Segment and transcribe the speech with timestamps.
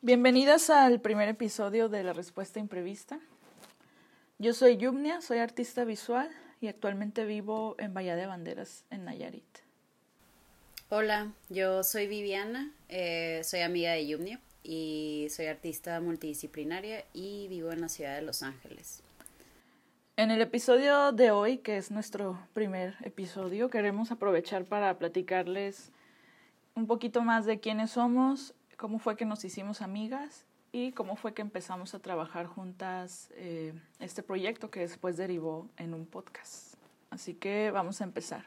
[0.00, 3.20] Bienvenidas al primer episodio de La Respuesta Imprevista.
[4.38, 6.30] Yo soy Yumnia, soy artista visual
[6.60, 9.44] y actualmente vivo en Bahía de Banderas, en Nayarit.
[10.88, 17.72] Hola, yo soy Viviana, eh, soy amiga de Yumnia y soy artista multidisciplinaria y vivo
[17.72, 19.02] en la ciudad de Los Ángeles.
[20.18, 25.90] En el episodio de hoy, que es nuestro primer episodio, queremos aprovechar para platicarles
[26.74, 31.32] un poquito más de quiénes somos, cómo fue que nos hicimos amigas y cómo fue
[31.32, 36.74] que empezamos a trabajar juntas eh, este proyecto que después derivó en un podcast.
[37.08, 38.44] Así que vamos a empezar.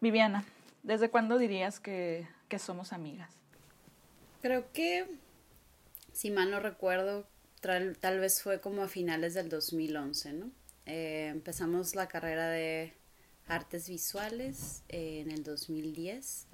[0.00, 0.44] Viviana,
[0.84, 3.42] ¿desde cuándo dirías que, que somos amigas?
[4.42, 5.06] Creo que,
[6.12, 7.26] si mal no recuerdo,
[7.60, 10.50] tal, tal vez fue como a finales del 2011, ¿no?
[10.86, 12.92] Eh, empezamos la carrera de
[13.46, 16.46] artes visuales eh, en el 2010.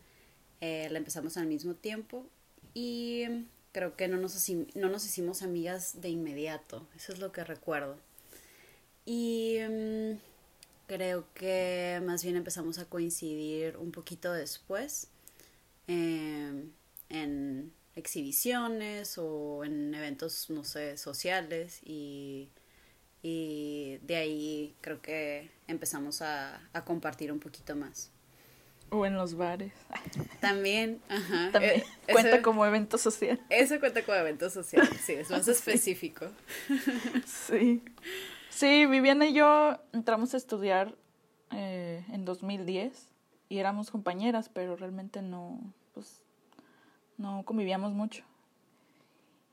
[0.61, 2.27] la empezamos al mismo tiempo
[2.75, 3.25] y
[3.73, 7.97] creo que no nos, no nos hicimos amigas de inmediato, eso es lo que recuerdo.
[9.05, 10.19] Y mm,
[10.87, 15.09] creo que más bien empezamos a coincidir un poquito después
[15.87, 16.71] em,
[17.09, 22.51] en exhibiciones o en eventos, no sé, sociales y,
[23.23, 28.11] y de ahí creo que empezamos a compartir un poquito más.
[28.91, 29.73] O en los bares.
[30.41, 31.51] También, ajá.
[31.53, 33.41] También eh, cuenta como evento social.
[33.51, 36.27] Eso cuenta como evento social, sí, es más específico.
[37.27, 37.83] Sí.
[38.51, 40.95] Sí, Viviana y yo entramos a estudiar
[41.53, 43.09] eh, en 2010
[43.49, 45.61] y éramos compañeras, pero realmente no,
[45.93, 46.25] pues,
[47.19, 48.25] no convivíamos mucho.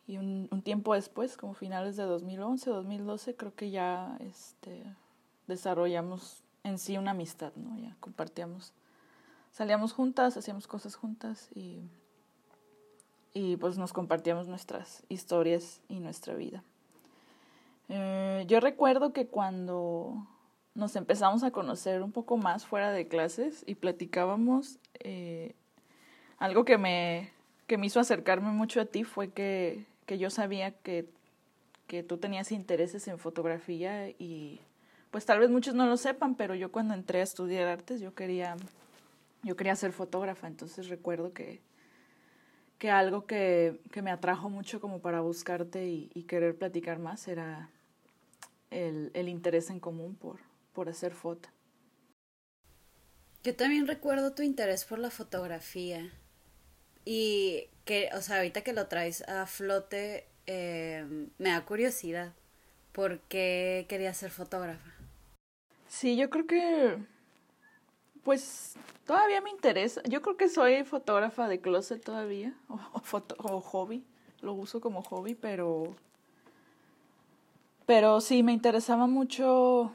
[0.07, 4.83] Y un, un tiempo después, como finales de 2011, 2012, creo que ya este,
[5.47, 7.77] desarrollamos en sí una amistad, ¿no?
[7.77, 8.73] Ya compartíamos
[9.55, 11.79] salíamos juntas, hacíamos cosas juntas y,
[13.33, 16.61] y pues nos compartíamos nuestras historias y nuestra vida.
[17.87, 20.27] Eh, yo recuerdo que cuando
[20.73, 25.55] nos empezamos a conocer un poco más fuera de clases y platicábamos, eh,
[26.37, 27.31] algo que me,
[27.67, 31.09] que me hizo acercarme mucho a ti fue que, que yo sabía que,
[31.87, 34.61] que tú tenías intereses en fotografía y
[35.11, 38.13] pues tal vez muchos no lo sepan, pero yo cuando entré a estudiar artes yo
[38.13, 38.55] quería
[39.43, 41.61] yo quería ser fotógrafa, entonces recuerdo que,
[42.79, 47.69] que algo que, que me atrajo mucho como para buscarte y, querer platicar más era
[48.71, 50.39] el, el, interés en común por,
[50.73, 51.47] por hacer foto.
[53.43, 56.11] Yo también recuerdo tu interés por la fotografía
[57.05, 61.05] y que, o sea, ahorita que lo traes a flote, eh,
[61.37, 62.33] me da curiosidad.
[62.91, 64.91] ¿Por qué querías ser fotógrafa?
[65.87, 66.97] Sí, yo creo que
[68.25, 70.01] pues todavía me interesa.
[70.09, 74.03] Yo creo que soy fotógrafa de closet todavía, o, foto, o hobby.
[74.41, 75.95] Lo uso como hobby, pero.
[77.85, 79.93] Pero sí, me interesaba mucho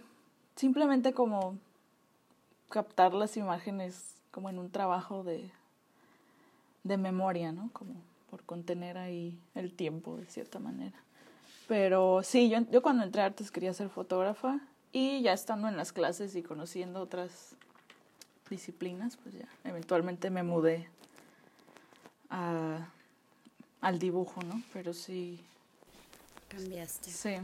[0.54, 1.58] simplemente como
[2.68, 5.50] captar las imágenes como en un trabajo de,
[6.84, 7.70] de memoria, ¿no?
[7.72, 7.94] Como
[8.30, 10.96] por contener ahí el tiempo de cierta manera.
[11.68, 14.60] Pero sí, yo, yo cuando entré a artes quería ser fotógrafa
[14.92, 17.54] y ya estando en las clases y conociendo otras
[18.48, 20.88] disciplinas, pues ya eventualmente me mudé
[22.28, 22.88] a,
[23.80, 24.62] al dibujo, ¿no?
[24.72, 25.40] Pero sí.
[26.48, 27.10] Cambiaste.
[27.10, 27.36] Sí.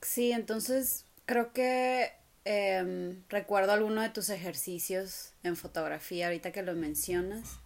[0.00, 2.12] Sí, entonces creo que
[2.44, 7.60] eh, recuerdo alguno de tus ejercicios en fotografía ahorita que lo mencionas.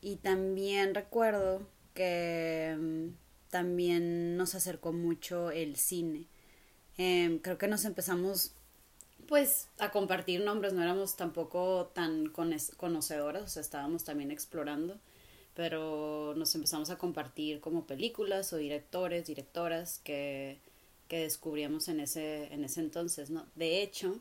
[0.00, 3.10] Y también recuerdo que eh,
[3.50, 6.26] también nos acercó mucho el cine.
[6.96, 8.52] Eh, creo que nos empezamos
[9.26, 14.98] pues a compartir nombres, no éramos tampoco tan conocedoras, o sea, estábamos también explorando,
[15.54, 20.58] pero nos empezamos a compartir como películas o directores, directoras que,
[21.08, 23.44] que descubríamos en ese, en ese entonces, ¿no?
[23.54, 24.18] De hecho,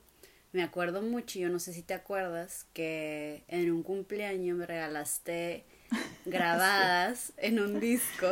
[0.57, 5.65] me acuerdo mucho, yo no sé si te acuerdas, que en un cumpleaños me regalaste
[6.25, 8.27] grabadas en un disco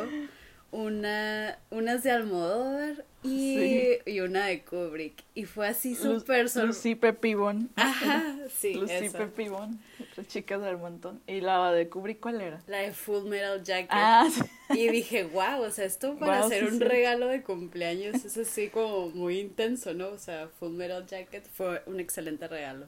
[0.72, 5.24] una, unas de Almodóvar y, y una de Kubrick.
[5.34, 6.66] Y fue así súper sorprendente.
[6.68, 7.70] Lucy Pepibón.
[7.76, 8.74] Ajá, sí.
[8.76, 9.80] Lucy Pepibón,
[10.16, 11.22] las chicas del montón.
[11.28, 12.62] ¿Y la de Kubrick cuál era?
[12.68, 13.90] La de Full Metal Jacket.
[13.92, 14.28] Ah,
[14.74, 19.10] Y dije, wow, o sea, esto para hacer un regalo de cumpleaños es así como
[19.10, 20.10] muy intenso, ¿no?
[20.10, 22.88] O sea, Full Metal Jacket fue un excelente regalo.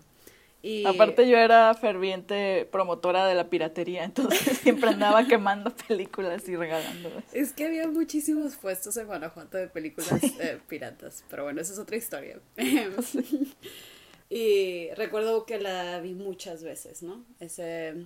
[0.67, 0.85] Y...
[0.85, 7.23] Aparte yo era ferviente promotora de la piratería, entonces siempre andaba quemando películas y regalándolas.
[7.31, 11.79] Es que había muchísimos puestos en Guanajuato de películas eh, piratas, pero bueno, esa es
[11.79, 12.41] otra historia.
[14.29, 17.23] y recuerdo que la vi muchas veces, ¿no?
[17.39, 18.05] Ese,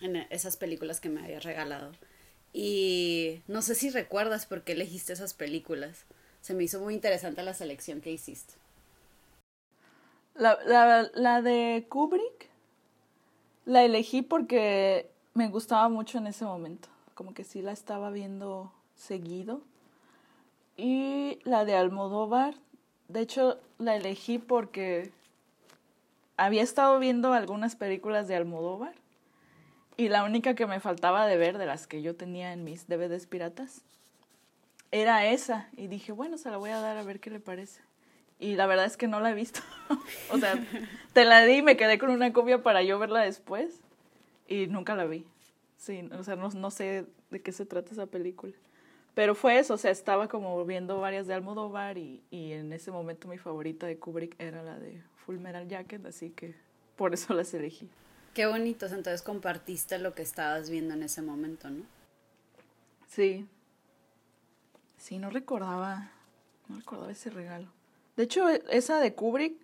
[0.00, 1.92] en esas películas que me había regalado.
[2.52, 6.06] Y no sé si recuerdas por qué elegiste esas películas.
[6.40, 8.54] Se me hizo muy interesante la selección que hiciste.
[10.34, 12.50] La, la, la de Kubrick
[13.66, 16.88] la elegí porque me gustaba mucho en ese momento.
[17.14, 19.60] Como que sí la estaba viendo seguido.
[20.76, 22.54] Y la de Almodóvar,
[23.08, 25.12] de hecho, la elegí porque
[26.36, 28.94] había estado viendo algunas películas de Almodóvar
[29.96, 32.88] y la única que me faltaba de ver de las que yo tenía en mis
[32.88, 33.82] DVDs piratas
[34.90, 35.68] era esa.
[35.76, 37.83] Y dije, bueno, se la voy a dar a ver qué le parece
[38.38, 39.60] y la verdad es que no la he visto.
[40.30, 40.54] o sea,
[41.12, 43.80] te la di y me quedé con una copia para yo verla después
[44.48, 45.26] y nunca la vi.
[45.76, 48.54] Sí, o sea, no, no sé de qué se trata esa película.
[49.14, 52.90] Pero fue eso, o sea, estaba como viendo varias de Almodóvar y, y en ese
[52.90, 56.54] momento mi favorita de Kubrick era la de Full Metal Jacket, así que
[56.96, 57.88] por eso las elegí.
[58.34, 61.84] Qué bonitos, entonces compartiste lo que estabas viendo en ese momento, ¿no?
[63.06, 63.46] Sí.
[64.96, 66.10] Sí, no recordaba,
[66.68, 67.68] no recordaba ese regalo.
[68.16, 69.56] De hecho, e, esa de Kubrick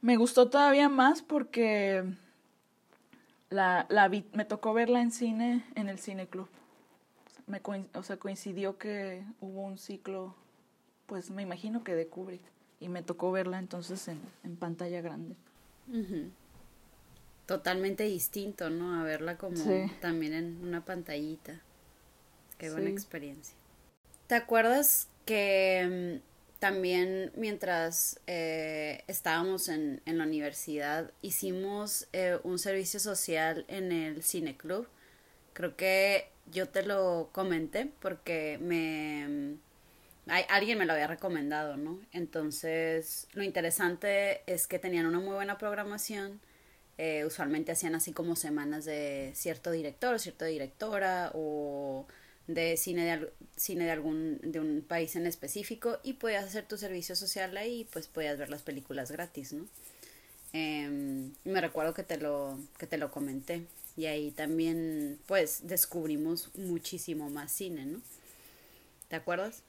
[0.00, 2.04] me gustó todavía más porque
[3.50, 6.48] la, la vi, me tocó verla en cine en el cine club.
[7.46, 7.60] Me,
[7.94, 10.34] o sea, coincidió que hubo un ciclo,
[11.06, 12.42] pues me imagino que de Kubrick,
[12.80, 15.36] y me tocó verla entonces en, en pantalla grande.
[17.46, 18.98] Totalmente distinto, ¿no?
[18.98, 19.62] A verla como
[20.00, 21.60] también en una pantallita.
[22.56, 23.54] Qué buena experiencia.
[24.26, 26.33] ¿Te acuerdas que mm,
[26.64, 34.22] también mientras eh, estábamos en, en, la universidad hicimos eh, un servicio social en el
[34.22, 34.88] cine club.
[35.52, 39.58] Creo que yo te lo comenté porque me
[40.48, 42.00] alguien me lo había recomendado, ¿no?
[42.12, 46.40] Entonces, lo interesante es que tenían una muy buena programación.
[46.96, 52.06] Eh, usualmente hacían así como semanas de cierto director, cierta directora o
[52.46, 56.76] de cine de, cine de algún de un país en específico y podías hacer tu
[56.76, 59.66] servicio social ahí y pues podías ver las películas gratis, ¿no?
[60.52, 66.50] Eh, me recuerdo que te lo que te lo comenté y ahí también pues descubrimos
[66.56, 68.00] muchísimo más cine, ¿no?
[69.08, 69.62] ¿Te acuerdas?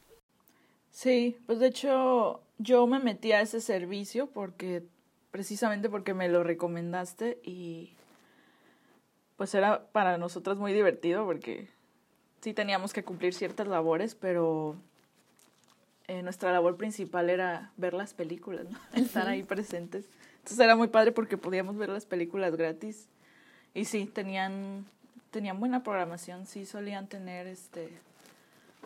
[0.92, 4.83] Sí, pues de hecho yo me metí a ese servicio porque
[5.31, 7.94] precisamente porque me lo recomendaste y
[9.36, 11.68] pues era para nosotras muy divertido porque
[12.45, 14.75] sí teníamos que cumplir ciertas labores, pero
[16.07, 18.77] eh, nuestra labor principal era ver las películas, ¿no?
[19.01, 20.06] estar ahí presentes.
[20.36, 23.07] Entonces era muy padre porque podíamos ver las películas gratis.
[23.74, 24.86] Y sí, tenían,
[25.31, 27.89] tenían buena programación, sí solían tener este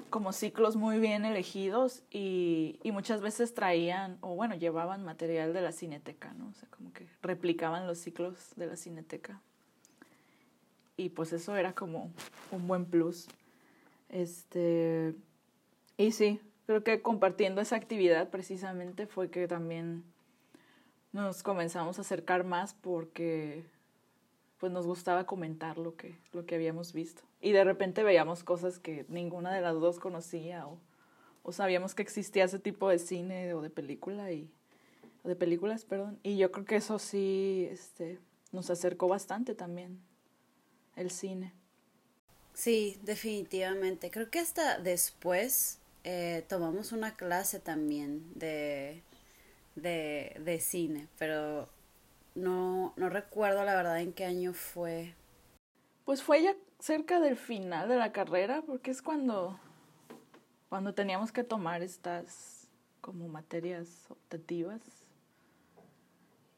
[0.09, 5.59] como ciclos muy bien elegidos y, y muchas veces traían, o bueno, llevaban material de
[5.59, 6.47] la cineteca, ¿no?
[6.47, 9.41] O sea, como que replicaban los ciclos de la cineteca.
[10.95, 12.09] Y pues eso era como
[12.51, 13.27] un buen plus.
[14.09, 15.15] Este,
[15.97, 20.03] y sí, creo que compartiendo esa actividad precisamente fue que también
[21.11, 23.63] nos comenzamos a acercar más porque
[24.59, 27.21] pues nos gustaba comentar lo que, lo que habíamos visto.
[27.41, 30.77] Y de repente veíamos cosas que ninguna de las dos conocía o,
[31.43, 34.51] o sabíamos que existía ese tipo de cine o de película y
[35.23, 36.19] de películas, perdón.
[36.23, 38.19] Y yo creo que eso sí este,
[38.51, 39.99] nos acercó bastante también
[40.95, 41.53] el cine.
[42.59, 44.11] Sí, definitivamente.
[44.11, 49.01] Creo que hasta después eh, tomamos una clase también de,
[49.75, 51.69] de, de cine, pero
[52.35, 55.15] no, no recuerdo la verdad en qué año fue.
[56.03, 59.57] Pues fue ya cerca del final de la carrera, porque es cuando,
[60.67, 62.67] cuando teníamos que tomar estas
[62.99, 64.81] como materias optativas.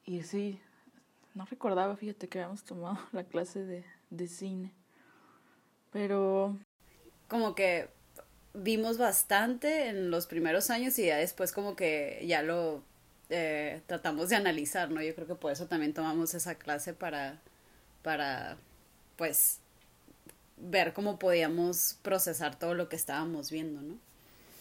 [0.04, 0.60] Y sí,
[1.34, 4.81] no recordaba, fíjate que habíamos tomado la clase de, de cine.
[5.92, 6.58] Pero...
[7.28, 7.88] Como que
[8.54, 12.82] vimos bastante en los primeros años y ya después como que ya lo
[13.30, 15.00] eh, tratamos de analizar, ¿no?
[15.02, 17.40] Yo creo que por eso también tomamos esa clase para,
[18.02, 18.58] para,
[19.16, 19.60] pues,
[20.58, 23.96] ver cómo podíamos procesar todo lo que estábamos viendo, ¿no?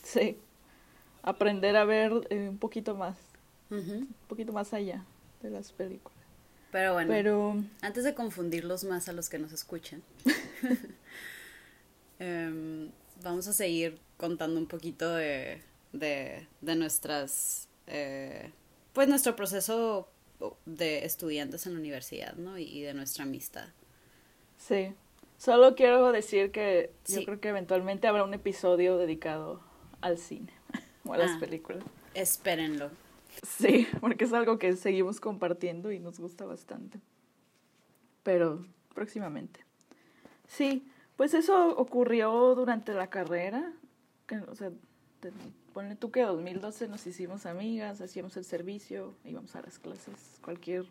[0.04, 0.38] Sí,
[1.22, 3.18] aprender a ver eh, un poquito más,
[3.70, 5.04] un poquito más allá
[5.42, 6.18] de las películas.
[6.72, 7.64] Pero bueno, Pero...
[7.82, 10.02] antes de confundirlos más a los que nos escuchan,
[12.24, 12.92] Em,
[13.24, 15.60] vamos a seguir contando un poquito de,
[15.92, 18.52] de, de nuestras, eh,
[18.94, 20.08] pues nuestro proceso
[20.66, 22.58] de estudiantes en la universidad, ¿no?
[22.58, 23.70] Y, de nuestra amistad.
[24.58, 24.94] Sí.
[25.38, 29.62] Solo quiero decir que yo creo que eventualmente habrá un episodio dedicado
[30.02, 30.54] al cine
[31.06, 31.84] o a las ah, películas.
[32.14, 32.92] Espérenlo.
[33.42, 37.00] Sí, porque es algo que seguimos compartiendo y nos gusta bastante.
[38.24, 38.64] Pero
[38.94, 39.71] próximamente.
[40.52, 43.72] Sí, pues eso ocurrió durante la carrera.
[44.28, 44.70] Que, o sea,
[45.74, 50.40] ponle tú que en 2012 nos hicimos amigas, hacíamos el servicio, íbamos a las clases,
[50.44, 50.86] cualquier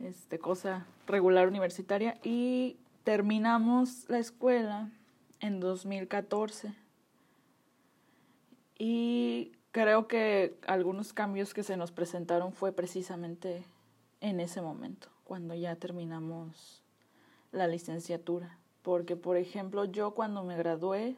[0.00, 2.18] este, cosa regular universitaria.
[2.24, 4.88] Y terminamos la escuela
[5.40, 6.74] en 2014.
[8.78, 13.66] Y creo que algunos cambios que se nos presentaron fue precisamente
[14.22, 16.81] en ese momento, cuando ya terminamos
[17.52, 18.58] la licenciatura.
[18.82, 21.16] Porque, por ejemplo, yo cuando me gradué,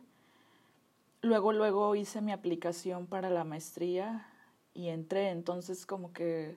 [1.23, 4.27] luego, luego hice mi aplicación para la maestría
[4.75, 6.57] y entré, entonces como que,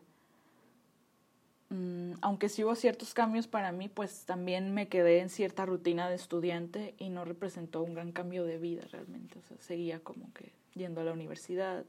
[1.69, 6.09] mm, aunque sí hubo ciertos cambios para mí, pues también me quedé en cierta rutina
[6.09, 10.33] de estudiante y no representó un gran cambio de vida realmente, o sea, seguía como
[10.33, 11.85] que yendo a la universidad.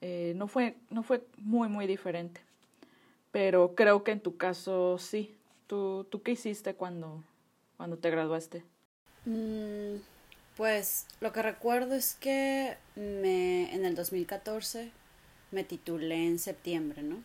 [0.00, 2.40] Eh, no, fue, no fue muy, muy diferente.
[3.30, 5.34] Pero creo que en tu caso sí.
[5.72, 7.24] ¿Tú, qué hiciste cuando,
[7.78, 8.62] cuando te graduaste?
[9.24, 10.02] Mm,
[10.54, 14.90] pues lo que recuerdo es que me, en el 2014
[15.50, 17.22] me titulé en septiembre, ¿no?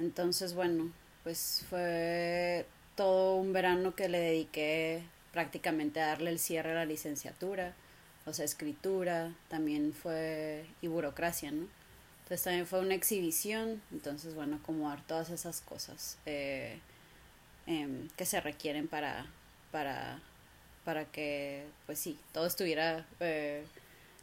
[0.00, 0.90] Entonces, bueno,
[1.22, 2.66] pues fue
[2.96, 7.76] todo un verano que le dediqué prácticamente a darle el cierre a la licenciatura
[8.26, 11.66] o sea, escritura, también fue, y burocracia, ¿no?
[12.24, 16.78] Entonces también fue una exhibición, entonces bueno, acomodar todas esas cosas eh,
[17.68, 19.26] em, que se requieren para,
[19.70, 20.20] para,
[20.84, 23.64] para que, pues sí, todo estuviera eh,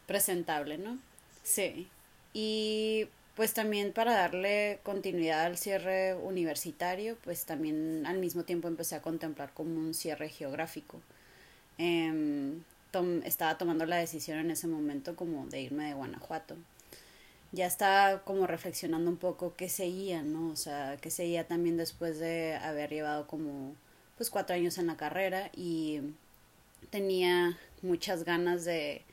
[0.06, 0.98] presentable, ¿no?
[1.44, 1.88] Sí.
[2.34, 8.96] Y pues también para darle continuidad al cierre universitario, pues también al mismo tiempo empecé
[8.96, 11.00] a contemplar como un cierre geográfico.
[11.78, 12.54] Eh,
[13.26, 16.56] estaba tomando la decisión en ese momento como de irme de Guanajuato.
[17.52, 20.52] Ya estaba como reflexionando un poco qué seguía, ¿no?
[20.52, 23.76] O sea, qué seguía también después de haber llevado como
[24.18, 26.02] pues cuatro años en la carrera y
[26.90, 29.04] tenía muchas ganas de,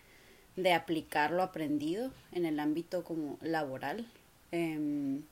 [0.56, 4.06] de aplicar lo aprendido en el ámbito como laboral.
[4.50, 5.22] Em,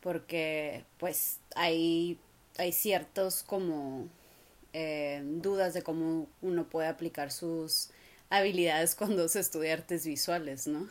[0.00, 2.18] porque pues hay,
[2.58, 4.08] hay ciertos como
[4.72, 7.90] eh, dudas de cómo uno puede aplicar sus
[8.30, 10.88] habilidades cuando se estudia artes visuales, ¿no?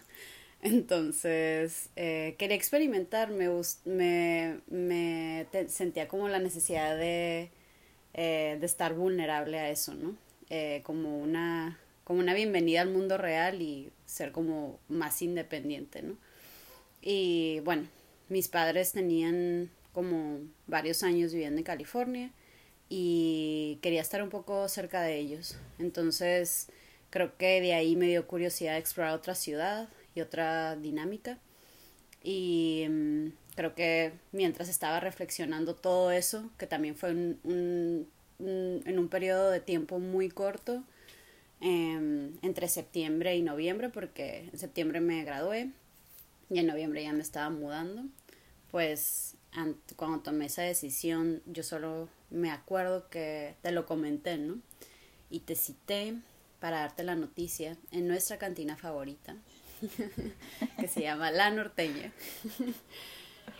[0.62, 3.48] Entonces, eh, quería experimentar, me,
[3.86, 7.50] me, me sentía como la necesidad de,
[8.14, 10.16] eh, de estar vulnerable a eso, ¿no?
[10.84, 16.18] como, una, como una bienvenida al mundo real y ser como más independiente, ¿no?
[17.02, 17.88] Y bueno,
[18.30, 22.32] mis padres tenían como varios años viviendo en California
[22.90, 25.58] y quería estar un poco cerca de ellos.
[25.78, 26.68] Entonces
[27.10, 29.90] creo que de ahí me dio curiosidad explorar otra ciudad
[30.22, 31.38] otra dinámica.
[32.24, 38.08] Y mm, creo que mientras estaba reflexionando todo eso, que también fue un,
[38.40, 40.84] en un periodo de tiempo muy corto,
[41.62, 45.72] em, entre septiembre y noviembre, porque en septiembre me gradué
[46.50, 48.06] y en noviembre ya me estaba mudando,
[48.72, 49.36] pues
[49.96, 54.60] cuando tomé esa decisión yo solo me acuerdo que te lo comenté, ¿no?
[55.30, 56.16] Y te cité
[56.60, 59.36] para darte la noticia en nuestra cantina favorita,
[60.80, 62.12] que se llama La Norteña.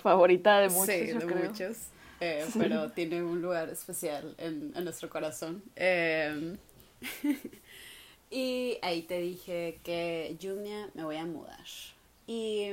[0.02, 0.86] Favorita de muchos.
[0.86, 1.78] Sí, de muchos.
[2.22, 5.64] Eh, pero tiene un lugar especial en, nuestro corazón.
[5.76, 6.58] Em,
[8.30, 11.66] y ahí te dije que Jumia me voy a mudar.
[12.28, 12.72] Y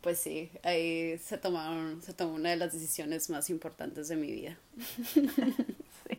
[0.00, 4.30] pues sí, ahí se tomaron, se tomó una de las decisiones más importantes de mi
[4.32, 4.58] vida.
[5.14, 6.18] sí.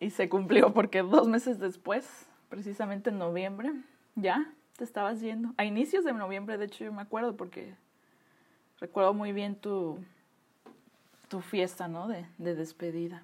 [0.00, 2.06] Y se cumplió porque dos meses después,
[2.48, 3.72] precisamente en noviembre,
[4.16, 5.54] ya te estabas yendo.
[5.56, 7.74] A inicios de noviembre, de hecho, yo me acuerdo porque
[8.80, 9.98] recuerdo muy bien tu,
[11.28, 12.08] tu fiesta, ¿no?
[12.08, 13.22] De, de despedida.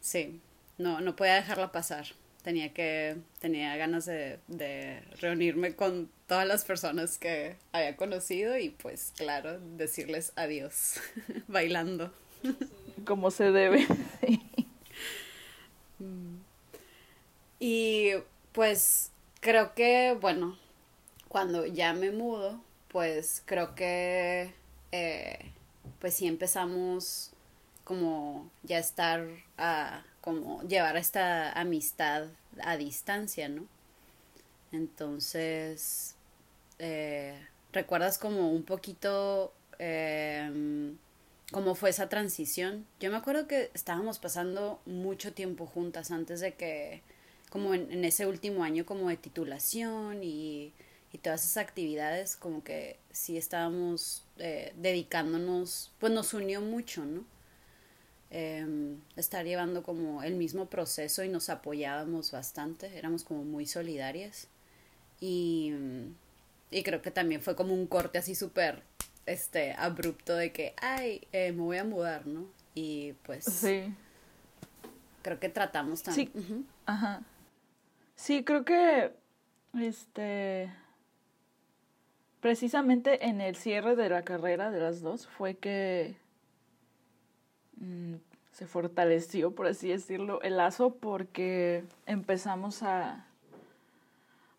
[0.00, 0.40] Sí,
[0.78, 2.06] no, no podía dejarla pasar
[2.42, 8.70] tenía que tenía ganas de, de, reunirme con todas las personas que había conocido y
[8.70, 11.00] pues claro decirles adiós
[11.48, 12.12] bailando
[13.06, 13.86] como se debe
[17.60, 18.10] y
[18.52, 20.58] pues creo que bueno
[21.28, 24.52] cuando ya me mudo pues creo que
[24.92, 25.52] eh,
[25.98, 27.32] pues sí empezamos
[27.84, 29.26] como ya estar
[29.58, 32.28] a como llevar esta amistad
[32.62, 33.66] a distancia, ¿no?
[34.70, 36.14] Entonces,
[36.78, 37.38] eh,
[37.72, 40.96] recuerdas como un poquito em,
[41.50, 42.86] cómo fue esa transición.
[43.00, 47.02] Yo me acuerdo que estábamos pasando mucho tiempo juntas antes de que,
[47.52, 50.72] como en, ese último año como de titulación y,
[51.12, 57.24] y, todas esas actividades, como que sí estábamos eh, dedicándonos, pues nos unió mucho, ¿no?
[58.30, 64.48] eh, estar llevando como el mismo proceso y nos apoyábamos bastante, éramos como muy solidarias.
[65.20, 65.74] Y,
[66.70, 68.82] y creo que también fue como un corte así súper
[69.26, 73.94] este abrupto de que ay eh, me voy a mudar no y pues sí.
[75.22, 76.66] creo que tratamos también sí.
[76.86, 77.22] Ajá
[78.14, 79.12] sí creo que
[79.80, 80.72] este
[82.40, 86.16] precisamente en el cierre de la carrera de las dos fue que
[87.82, 88.14] Mm,
[88.52, 93.26] se fortaleció, por así decirlo, el lazo porque empezamos a,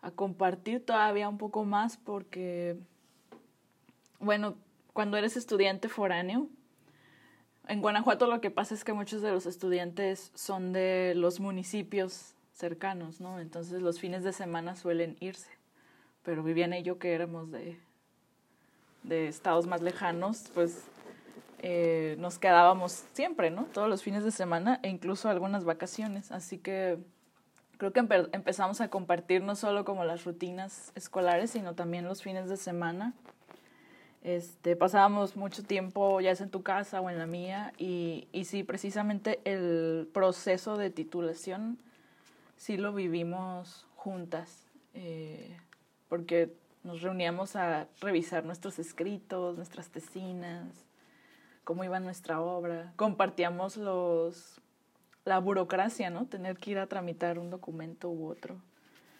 [0.02, 2.76] a compartir todavía un poco más porque,
[4.18, 4.56] bueno,
[4.92, 6.48] cuando eres estudiante foráneo,
[7.66, 12.33] en Guanajuato lo que pasa es que muchos de los estudiantes son de los municipios
[12.54, 13.40] cercanos, ¿no?
[13.40, 15.50] Entonces los fines de semana suelen irse.
[16.22, 17.78] Pero Viviana y yo que éramos de,
[19.02, 20.84] de estados más lejanos, pues
[21.58, 23.64] eh, nos quedábamos siempre, ¿no?
[23.72, 26.32] Todos los fines de semana e incluso algunas vacaciones.
[26.32, 26.98] Así que
[27.76, 28.00] creo que
[28.32, 33.14] empezamos a compartir no solo como las rutinas escolares, sino también los fines de semana.
[34.22, 38.46] Este, pasábamos mucho tiempo ya sea en tu casa o en la mía y, y
[38.46, 41.78] sí, precisamente el proceso de titulación
[42.64, 45.54] sí lo vivimos juntas, eh,
[46.08, 50.86] porque nos reuníamos a revisar nuestros escritos, nuestras tesinas,
[51.64, 52.94] cómo iba nuestra obra.
[52.96, 54.62] Compartíamos los
[55.26, 56.24] la burocracia, ¿no?
[56.24, 58.56] Tener que ir a tramitar un documento u otro,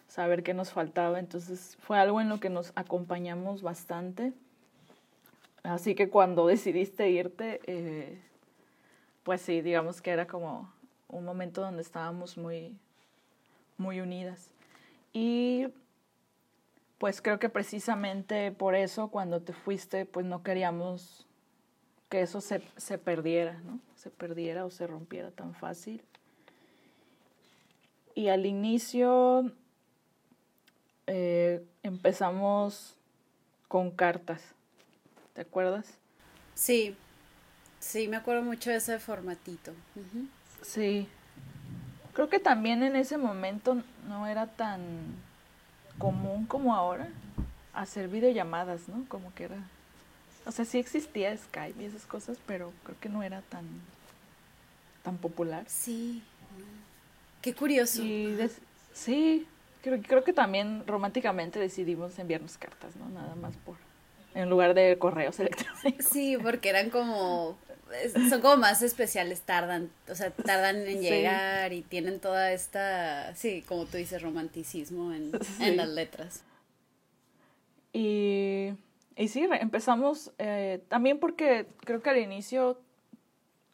[0.09, 1.19] saber qué nos faltaba.
[1.19, 4.33] Entonces fue algo en lo que nos acompañamos bastante.
[5.63, 8.23] Así que cuando decidiste irte, eh,
[9.23, 10.73] pues sí, digamos que era como
[11.09, 12.79] un momento donde estábamos muy,
[13.79, 14.51] muy unidas.
[15.13, 15.67] Y
[16.99, 21.27] pues creo que precisamente por eso cuando te fuiste, pues no queríamos
[22.09, 23.81] que eso se, se perdiera, ¿no?
[23.97, 26.03] Se perdiera o se rompiera tan fácil.
[28.15, 29.53] Y al inicio
[31.07, 32.97] eh, empezamos
[33.69, 34.43] con cartas,
[35.35, 35.99] ¿te acuerdas?
[36.55, 36.97] Sí,
[37.81, 39.73] sí, me acuerdo mucho de ese formatito.
[40.63, 41.09] Sí,
[42.15, 44.81] creo que también en ese momento no era tan
[45.99, 47.09] común como ahora
[47.75, 49.05] hacer videollamadas, ¿no?
[49.09, 49.59] Como que era
[50.47, 53.65] o sea, sí existía Skype y esas cosas, pero creo que no era tan,
[55.03, 55.65] tan popular.
[55.67, 56.23] Sí.
[57.41, 58.03] Qué curioso.
[58.93, 59.47] sí,
[59.83, 63.09] creo, creo que también románticamente decidimos enviarnos cartas, ¿no?
[63.09, 63.77] Nada más por...
[64.35, 66.07] En lugar de correos electrónicos.
[66.11, 67.57] Sí, porque eran como...
[68.29, 73.63] Son como más especiales, tardan, o sea, tardan en llegar y tienen toda esta, sí,
[73.67, 76.43] como tú dices, romanticismo en, en las letras.
[77.93, 78.73] Y
[79.17, 82.81] y sí, empezamos eh, también porque creo que al inicio,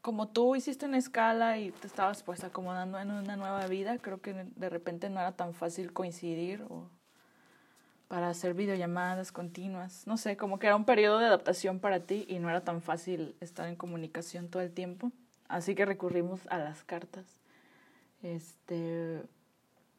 [0.03, 4.21] como tú hiciste una escala y te estabas pues acomodando en una nueva vida, creo
[4.21, 6.91] que de repente no era tan fácil coincidir o
[8.11, 10.05] para hacer videollamadas continuas.
[10.07, 12.83] No sé, como que era un periodo de adaptación para ti y no era tan
[12.83, 15.13] fácil estar en comunicación todo el tiempo.
[15.47, 17.25] Así que recurrimos a las cartas.
[18.23, 19.23] Este,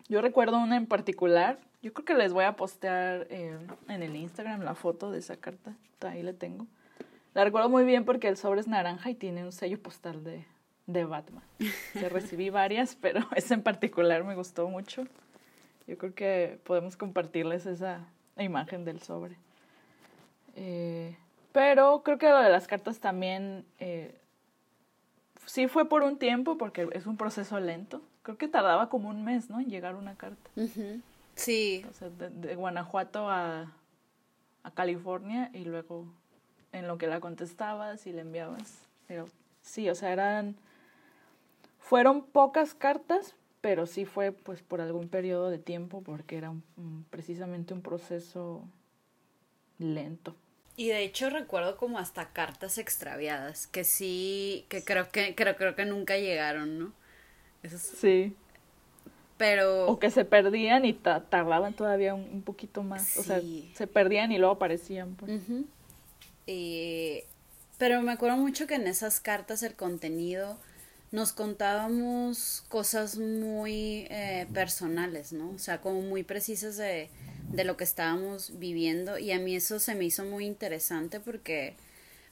[0.09, 4.15] yo recuerdo una en particular yo creo que les voy a postear eh, en el
[4.15, 5.73] Instagram la foto de esa carta.
[6.01, 6.67] Ahí la tengo.
[7.33, 10.45] La recuerdo muy bien porque el sobre es naranja y tiene un sello postal de,
[10.85, 11.43] de Batman.
[12.09, 15.07] Recibí varias, pero esa en particular me gustó mucho.
[15.87, 18.05] Yo creo que podemos compartirles esa
[18.37, 19.35] imagen del sobre.
[20.55, 21.15] Eh,
[21.51, 24.15] pero creo que lo de las cartas también eh,
[25.45, 28.01] sí fue por un tiempo porque es un proceso lento.
[28.23, 29.59] Creo que tardaba como un mes, ¿no?
[29.59, 30.49] En llegar una carta.
[31.35, 31.85] Sí.
[31.89, 33.73] O sea, de, Guanajuato a,
[34.63, 36.05] a, California y luego
[36.71, 38.87] en lo que la contestabas y le enviabas.
[39.07, 39.27] Pero
[39.61, 40.55] sí, o sea, eran.
[41.79, 46.53] Fueron pocas cartas, pero sí fue pues por algún periodo de tiempo porque era
[47.09, 48.67] precisamente un proceso
[49.77, 50.35] lento.
[50.75, 55.75] Y de hecho recuerdo como hasta cartas extraviadas, que sí, que creo que, creo, creo
[55.75, 56.93] que nunca llegaron, ¿no?
[57.77, 58.35] sí.
[59.37, 59.87] Pero...
[59.87, 63.17] O que se perdían y tardaban todavía un, poquito más.
[63.17, 63.41] O sea,
[63.73, 65.15] se perdían y luego aparecían.
[65.15, 65.41] Pues.
[67.81, 70.59] Pero me acuerdo mucho que en esas cartas el contenido
[71.11, 75.51] nos contábamos cosas muy eh, personales, ¿no?
[75.51, 77.09] O sea, como muy precisas de,
[77.49, 81.75] de lo que estábamos viviendo y a mí eso se me hizo muy interesante porque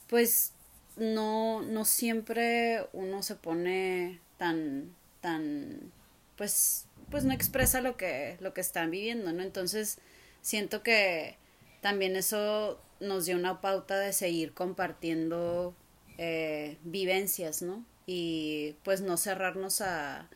[0.07, 0.53] pues
[0.97, 5.91] no, no siempre uno se pone tan, tan,
[6.37, 9.43] pues, pues no expresa lo que, lo que están viviendo, ¿no?
[9.43, 9.99] Entonces,
[10.41, 11.37] siento que
[11.81, 15.73] también eso nos dio una pauta de seguir compartiendo
[16.17, 17.85] eh, vivencias, ¿no?
[18.11, 20.27] Y pues no cerrarnos a,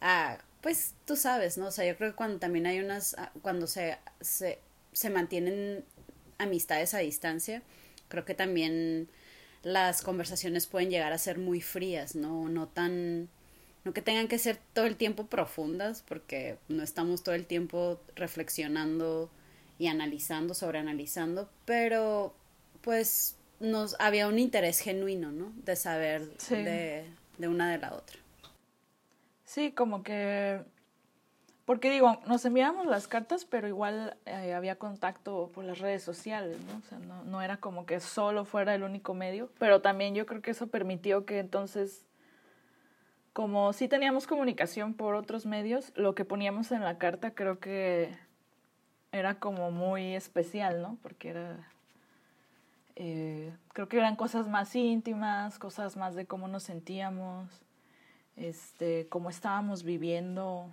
[0.00, 1.68] a, pues tú sabes, ¿no?
[1.68, 4.58] O sea, yo creo que cuando también hay unas, cuando se, se,
[4.92, 5.84] se mantienen
[6.38, 7.62] amistades a distancia,
[8.08, 9.08] creo que también
[9.62, 12.48] las conversaciones pueden llegar a ser muy frías, ¿no?
[12.48, 13.28] No tan,
[13.84, 18.00] no que tengan que ser todo el tiempo profundas, porque no estamos todo el tiempo
[18.16, 19.30] reflexionando
[19.78, 22.34] y analizando, sobreanalizando, pero
[22.80, 25.52] pues nos había un interés genuino, ¿no?
[25.56, 27.06] De saber de,
[27.38, 28.18] de una de la otra.
[29.44, 30.60] Sí, como que
[31.64, 36.58] porque digo, nos enviábamos las cartas, pero igual eh, había contacto por las redes sociales,
[36.60, 36.76] ¿no?
[36.76, 40.26] O sea, no, no era como que solo fuera el único medio, pero también yo
[40.26, 42.04] creo que eso permitió que entonces,
[43.32, 48.14] como sí teníamos comunicación por otros medios, lo que poníamos en la carta creo que
[49.10, 50.98] era como muy especial, ¿no?
[51.02, 51.66] Porque era,
[52.96, 57.48] eh, creo que eran cosas más íntimas, cosas más de cómo nos sentíamos,
[58.36, 60.70] este, cómo estábamos viviendo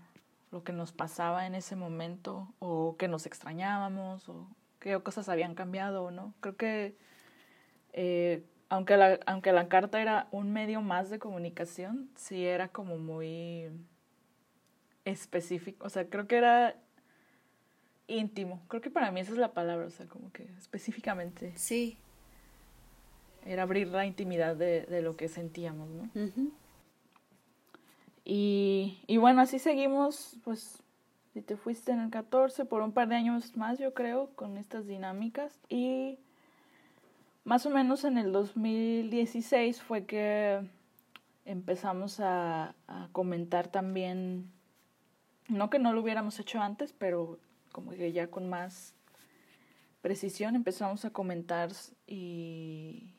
[0.51, 4.47] lo que nos pasaba en ese momento o que nos extrañábamos o
[4.79, 6.33] qué cosas habían cambiado o no.
[6.41, 6.95] Creo que
[7.93, 12.97] eh, aunque, la, aunque la carta era un medio más de comunicación, sí era como
[12.97, 13.69] muy
[15.05, 15.85] específico.
[15.85, 16.75] O sea, creo que era
[18.07, 18.61] íntimo.
[18.67, 21.53] Creo que para mí esa es la palabra, o sea, como que específicamente.
[21.57, 21.97] Sí.
[23.45, 26.09] Era abrir la intimidad de, de lo que sentíamos, ¿no?
[28.23, 30.81] Y, y bueno, así seguimos, pues,
[31.33, 34.57] si te fuiste en el 14, por un par de años más, yo creo, con
[34.57, 35.59] estas dinámicas.
[35.69, 36.19] Y
[37.43, 40.61] más o menos en el 2016 fue que
[41.45, 44.51] empezamos a, a comentar también,
[45.47, 47.39] no que no lo hubiéramos hecho antes, pero
[47.71, 48.93] como que ya con más
[50.01, 51.71] precisión empezamos a comentar
[52.07, 53.13] y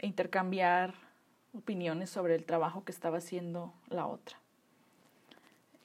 [0.00, 0.94] e intercambiar
[1.52, 4.36] opiniones sobre el trabajo que estaba haciendo la otra.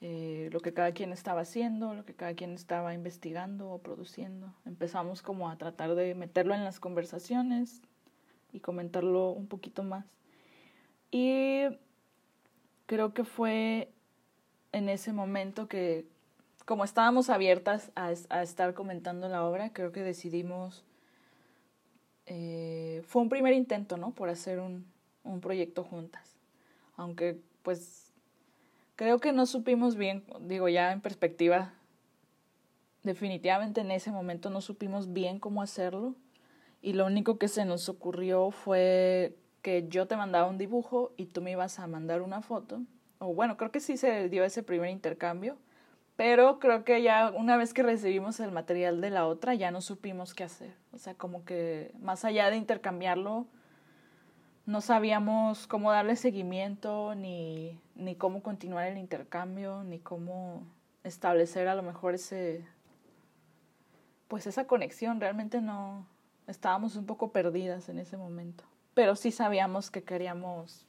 [0.00, 4.52] Eh, lo que cada quien estaba haciendo, lo que cada quien estaba investigando o produciendo.
[4.64, 7.80] Empezamos como a tratar de meterlo en las conversaciones
[8.52, 10.04] y comentarlo un poquito más.
[11.10, 11.62] Y
[12.86, 13.90] creo que fue
[14.72, 16.06] en ese momento que,
[16.64, 20.84] como estábamos abiertas a, a estar comentando la obra, creo que decidimos,
[22.26, 24.12] eh, fue un primer intento, ¿no?
[24.12, 24.86] Por hacer un,
[25.24, 26.36] un proyecto juntas.
[26.96, 28.12] Aunque pues
[28.96, 31.74] creo que no supimos bien, digo ya en perspectiva,
[33.02, 36.14] definitivamente en ese momento no supimos bien cómo hacerlo
[36.82, 41.26] y lo único que se nos ocurrió fue que yo te mandaba un dibujo y
[41.26, 42.82] tú me ibas a mandar una foto.
[43.18, 45.56] O bueno, creo que sí se dio ese primer intercambio,
[46.16, 49.82] pero creo que ya una vez que recibimos el material de la otra ya no
[49.82, 50.74] supimos qué hacer.
[50.92, 53.46] O sea, como que más allá de intercambiarlo,
[54.64, 60.66] no sabíamos cómo darle seguimiento, ni, ni cómo continuar el intercambio, ni cómo
[61.04, 62.64] establecer a lo mejor ese,
[64.26, 65.20] pues esa conexión.
[65.20, 66.06] Realmente no,
[66.46, 70.86] estábamos un poco perdidas en ese momento, pero sí sabíamos que queríamos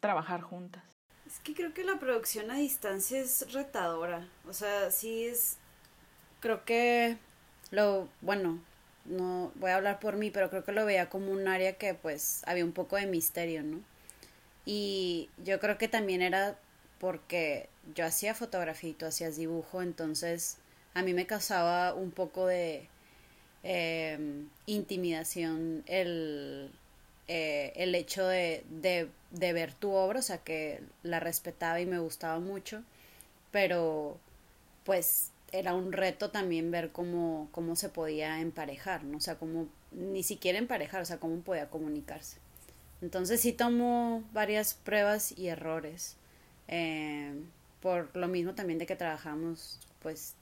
[0.00, 0.97] trabajar juntas.
[1.28, 5.58] Es que creo que la producción a distancia es retadora, o sea, sí es,
[6.40, 7.18] creo que
[7.70, 8.58] lo, bueno,
[9.04, 11.92] no voy a hablar por mí, pero creo que lo veía como un área que
[11.92, 13.82] pues había un poco de misterio, ¿no?
[14.64, 16.58] Y yo creo que también era
[16.98, 20.56] porque yo hacía fotografía y tú hacías dibujo, entonces
[20.94, 22.88] a mí me causaba un poco de
[23.64, 26.70] em, intimidación el,
[27.28, 31.86] eh, el hecho de, de, de ver tu obra, o sea que la respetaba y
[31.86, 32.82] me gustaba mucho,
[33.50, 34.18] pero
[34.84, 39.18] pues era un reto también ver cómo, cómo se podía emparejar, ¿no?
[39.18, 42.38] O sea, cómo, ni siquiera emparejar, o sea, cómo podía comunicarse.
[43.02, 46.16] Entonces sí tomó varias pruebas y errores,
[46.66, 47.32] eh,
[47.80, 50.34] por lo mismo también de que trabajamos, pues,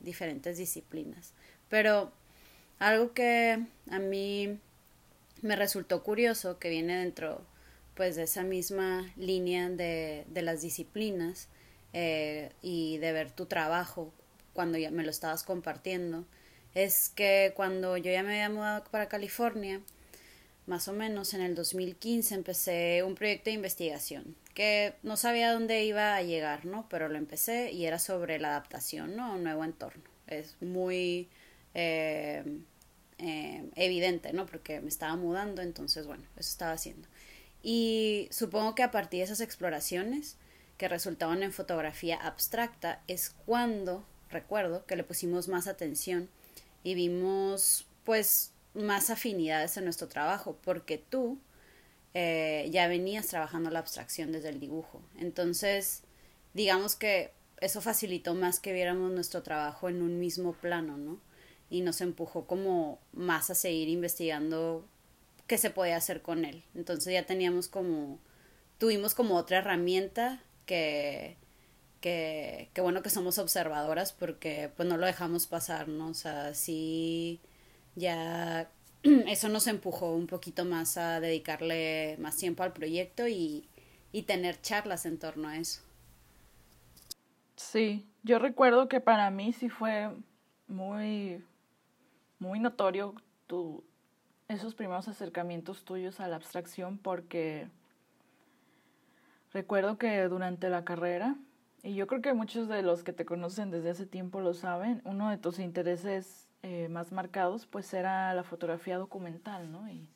[0.00, 1.32] diferentes disciplinas.
[1.68, 2.10] Pero
[2.78, 4.58] algo que a mí
[5.42, 7.42] me resultó curioso, que viene dentro,
[7.94, 11.48] pues, de esa misma línea de, de las disciplinas,
[11.92, 14.12] eh, y de ver tu trabajo
[14.54, 16.24] cuando ya me lo estabas compartiendo,
[16.74, 19.80] es que cuando yo ya me había mudado para California,
[20.66, 25.84] más o menos en el 2015 empecé un proyecto de investigación que no sabía dónde
[25.84, 26.86] iba a llegar, ¿no?
[26.88, 29.26] Pero lo empecé y era sobre la adaptación, ¿no?
[29.26, 30.02] A un nuevo entorno.
[30.26, 31.28] es muy
[31.74, 32.42] eh,
[33.18, 34.46] eh, evidente, ¿no?
[34.46, 37.08] Porque me estaba mudando, entonces, bueno, eso estaba haciendo.
[37.62, 40.36] Y supongo que a partir de esas exploraciones
[40.78, 46.28] que resultaban en fotografía abstracta es cuando, recuerdo, que le pusimos más atención
[46.82, 51.38] y vimos, pues, más afinidades en nuestro trabajo, porque tú
[52.14, 55.02] eh, ya venías trabajando la abstracción desde el dibujo.
[55.18, 56.02] Entonces,
[56.54, 61.20] digamos que eso facilitó más que viéramos nuestro trabajo en un mismo plano, ¿no?
[61.72, 64.84] Y nos empujó como más a seguir investigando
[65.46, 66.62] qué se podía hacer con él.
[66.74, 68.18] Entonces ya teníamos como,
[68.76, 71.36] tuvimos como otra herramienta que,
[72.02, 76.08] que, que bueno que somos observadoras porque pues no lo dejamos pasar, ¿no?
[76.08, 77.40] O sea, sí,
[77.96, 78.70] ya
[79.26, 83.66] eso nos empujó un poquito más a dedicarle más tiempo al proyecto y,
[84.12, 85.80] y tener charlas en torno a eso.
[87.56, 90.10] Sí, yo recuerdo que para mí sí fue
[90.66, 91.42] muy,
[92.42, 93.14] muy notorio
[93.46, 93.84] tu,
[94.48, 97.68] esos primeros acercamientos tuyos a la abstracción porque
[99.52, 101.36] recuerdo que durante la carrera,
[101.84, 105.00] y yo creo que muchos de los que te conocen desde hace tiempo lo saben,
[105.04, 109.88] uno de tus intereses eh, más marcados pues era la fotografía documental, ¿no?
[109.88, 110.08] Y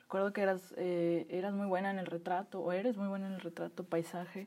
[0.00, 3.32] recuerdo que eras, eh, eras muy buena en el retrato, o eres muy buena en
[3.32, 4.46] el retrato, paisaje,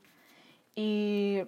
[0.76, 1.42] y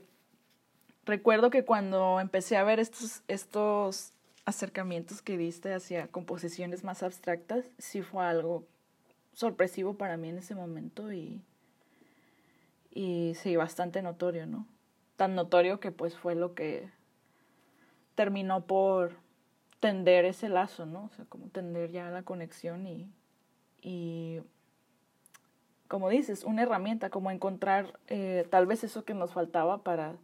[1.04, 4.12] recuerdo que cuando empecé a ver estos, estos
[4.44, 8.64] acercamientos que diste hacia composiciones más abstractas, sí fue algo
[9.32, 11.40] sorpresivo para mí en ese momento y,
[12.90, 14.66] y sí, bastante notorio, ¿no?
[15.16, 16.90] Tan notorio que pues fue lo que
[18.14, 19.16] terminó por
[19.80, 21.04] tender ese lazo, ¿no?
[21.04, 23.10] O sea, como tender ya la conexión y,
[23.80, 24.40] y
[25.88, 30.16] como dices, una herramienta, como encontrar eh, tal vez eso que nos faltaba para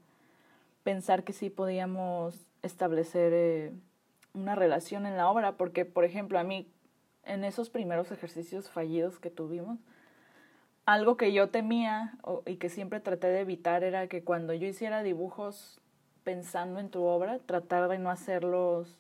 [0.83, 3.73] pensar que sí podíamos establecer eh,
[4.39, 6.71] una relación en la obra, porque, por ejemplo, a mí,
[7.25, 9.79] en esos primeros ejercicios fallidos que tuvimos,
[10.87, 12.15] algo que yo temía
[12.47, 15.81] y que siempre traté de evitar era que cuando yo hiciera dibujos
[16.25, 18.99] pensando en tu obra, tratar de no hacerlos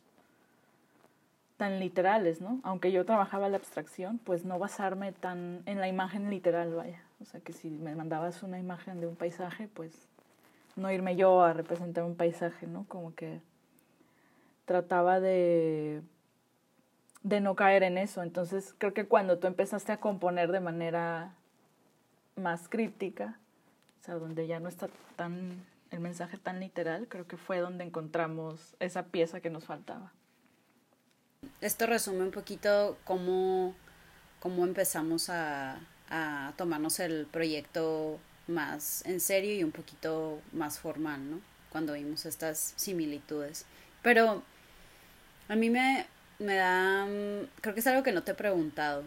[1.57, 2.61] tan literales, ¿no?
[2.62, 7.03] Aunque yo trabajaba la abstracción, pues no basarme tan en la imagen literal, vaya.
[7.20, 10.09] O sea, que si me mandabas una imagen de un paisaje, pues
[10.77, 12.85] no irme yo a representar un paisaje, ¿no?
[12.87, 13.40] Como que
[14.68, 16.02] trataba de,
[17.22, 18.22] de no caer en eso.
[18.22, 21.35] Entonces creo que cuando tú empezaste a componer de manera
[22.37, 23.40] más críptica,
[24.00, 27.83] o sea, donde ya no está tan el mensaje tan literal, creo que fue donde
[27.83, 30.12] encontramos esa pieza que nos faltaba.
[31.62, 33.74] Esto resume un poquito cómo,
[34.38, 41.31] cómo empezamos a, a tomarnos el proyecto más en serio y un poquito más formal,
[41.31, 41.40] ¿no?
[41.70, 43.64] Cuando vimos estas similitudes.
[44.02, 44.42] Pero
[45.48, 46.06] a mí me,
[46.38, 47.06] me da,
[47.61, 49.04] creo que es algo que no te he preguntado.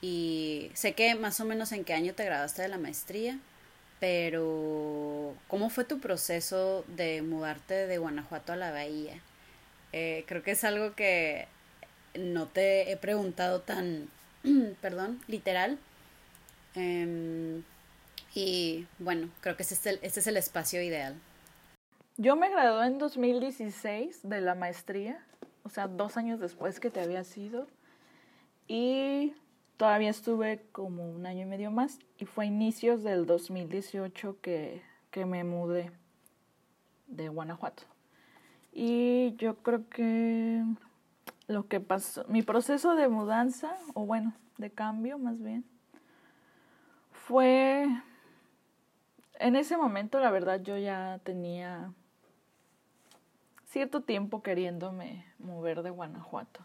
[0.00, 3.38] Y sé que más o menos en qué año te graduaste de la maestría,
[4.00, 9.20] pero ¿cómo fue tu proceso de mudarte de Guanajuato a la Bahía?
[9.92, 11.48] Eh, creo que es algo que
[12.14, 14.08] no te he preguntado tan,
[14.80, 15.78] perdón, literal.
[16.74, 17.62] Eh,
[18.34, 21.14] y bueno, creo que este es el, este es el espacio ideal.
[22.18, 25.18] Yo me gradué en 2016 de la maestría,
[25.66, 27.66] o sea, dos años después que te había sido.
[28.68, 29.34] Y
[29.76, 31.98] todavía estuve como un año y medio más.
[32.18, 35.90] Y fue a inicios del 2018 que, que me mudé
[37.08, 37.82] de Guanajuato.
[38.72, 40.62] Y yo creo que
[41.48, 45.64] lo que pasó, mi proceso de mudanza, o bueno, de cambio más bien,
[47.10, 47.88] fue
[49.40, 51.92] en ese momento, la verdad, yo ya tenía
[53.76, 56.60] cierto tiempo queriéndome mover de Guanajuato.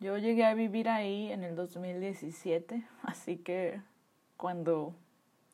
[0.00, 3.82] Yo llegué a vivir ahí en el 2017, así que
[4.38, 4.94] cuando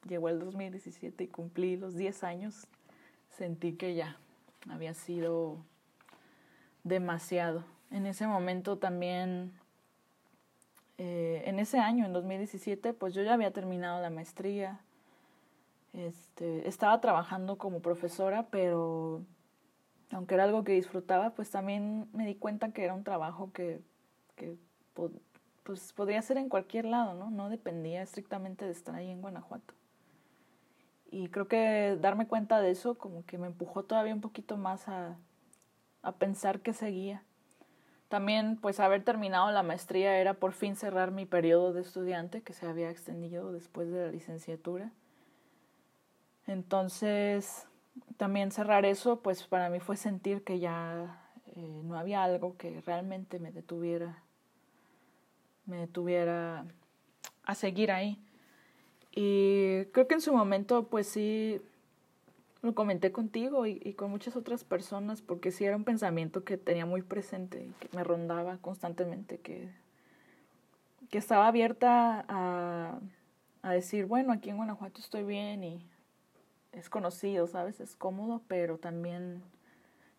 [0.08, 2.68] llegó el 2017 y cumplí los 10 años,
[3.30, 4.16] sentí que ya
[4.70, 5.56] había sido
[6.84, 7.64] demasiado.
[7.90, 9.50] En ese momento también,
[10.98, 14.78] eh, en ese año, en 2017, pues yo ya había terminado la maestría,
[15.92, 19.24] este, estaba trabajando como profesora, pero
[20.10, 23.80] aunque era algo que disfrutaba, pues también me di cuenta que era un trabajo que,
[24.36, 24.56] que
[25.62, 27.30] pues podría ser en cualquier lado, ¿no?
[27.30, 29.74] No dependía estrictamente de estar ahí en Guanajuato.
[31.10, 34.88] Y creo que darme cuenta de eso como que me empujó todavía un poquito más
[34.88, 35.16] a,
[36.02, 37.22] a pensar que seguía.
[38.08, 42.52] También pues haber terminado la maestría era por fin cerrar mi periodo de estudiante que
[42.52, 44.92] se había extendido después de la licenciatura.
[46.46, 47.66] Entonces,
[48.16, 51.20] también cerrar eso, pues para mí fue sentir que ya
[51.56, 54.22] eh, no había algo que realmente me detuviera,
[55.66, 56.64] me detuviera
[57.44, 58.18] a seguir ahí.
[59.12, 61.60] Y creo que en su momento, pues sí,
[62.62, 66.86] lo comenté contigo y, con muchas otras personas, porque sí era un pensamiento que tenía
[66.86, 69.68] muy presente y que me rondaba constantemente, que,
[71.10, 72.98] que estaba abierta a,
[73.62, 75.86] a decir, bueno, aquí en Guanajuato estoy bien y
[76.78, 77.80] es conocido, ¿sabes?
[77.80, 79.42] Es cómodo, pero también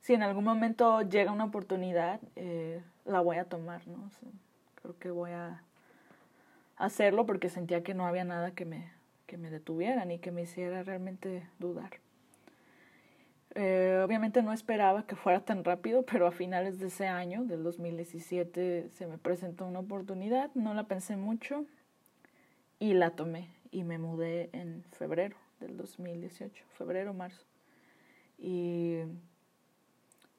[0.02, 4.10] si en algún momento llega una oportunidad, eh, la voy a tomar, ¿no?
[4.76, 5.64] creo que voy a
[6.78, 8.92] hacerlo porque sentía que no había nada que me,
[9.26, 11.90] que me detuviera ni que me hiciera realmente dudar.
[13.56, 17.64] Eh, obviamente no esperaba que fuera tan rápido, pero a finales de ese año, del
[17.64, 21.66] 2017, se me presentó una oportunidad, no la pensé mucho
[22.78, 27.46] y la tomé y me mudé en febrero del 2018, febrero, marzo.
[28.38, 29.00] Y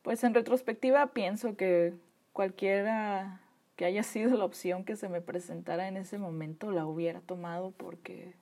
[0.03, 1.95] pues en retrospectiva pienso que
[2.33, 3.41] cualquiera
[3.77, 7.73] que haya sido la opción que se me presentara en ese momento la hubiera tomado
[7.73, 8.35] porque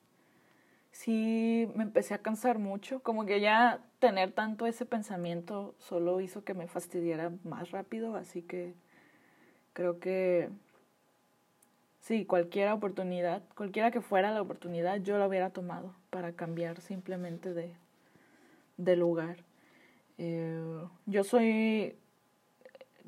[0.90, 6.44] sí me empecé a cansar mucho, como que ya tener tanto ese pensamiento solo hizo
[6.44, 8.74] que me fastidiara más rápido, así que
[9.72, 10.50] creo que
[12.00, 17.52] sí, cualquier oportunidad, cualquiera que fuera la oportunidad, yo la hubiera tomado para cambiar simplemente
[17.52, 17.72] de,
[18.76, 19.38] de lugar.
[20.16, 21.96] Eh, yo soy,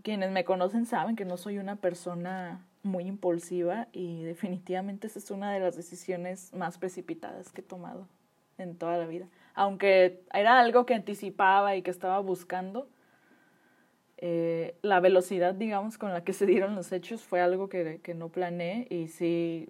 [0.03, 5.31] quienes me conocen saben que no soy una persona muy impulsiva y definitivamente esa es
[5.31, 8.09] una de las decisiones más precipitadas que he tomado
[8.59, 9.29] en toda la vida.
[9.55, 12.89] Aunque era algo que anticipaba y que estaba buscando,
[14.17, 18.15] eh, la velocidad, digamos, con la que se dieron los hechos fue algo que, que
[18.15, 19.69] no planeé y sí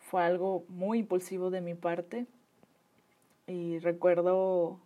[0.00, 2.26] fue algo muy impulsivo de mi parte.
[3.46, 4.80] Y recuerdo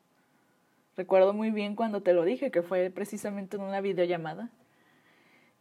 [0.99, 4.51] Recuerdo muy bien cuando te lo dije, que fue precisamente en una videollamada.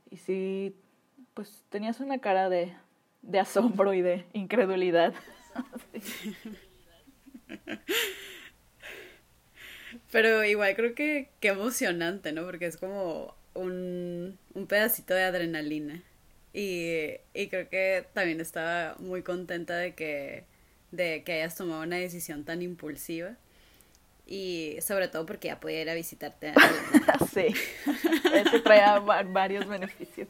[0.09, 0.75] Y sí,
[1.35, 2.73] pues tenías una cara de,
[3.21, 5.13] de asombro y de incredulidad.
[10.11, 12.43] Pero igual creo que qué emocionante, ¿no?
[12.43, 16.01] Porque es como un, un pedacito de adrenalina.
[16.51, 20.45] Y, y, creo que también estaba muy contenta de que,
[20.91, 23.35] de que hayas tomado una decisión tan impulsiva.
[24.25, 26.53] Y sobre todo porque ya podía ir a visitarte.
[27.33, 27.47] sí,
[28.33, 30.27] eso traía varios beneficios.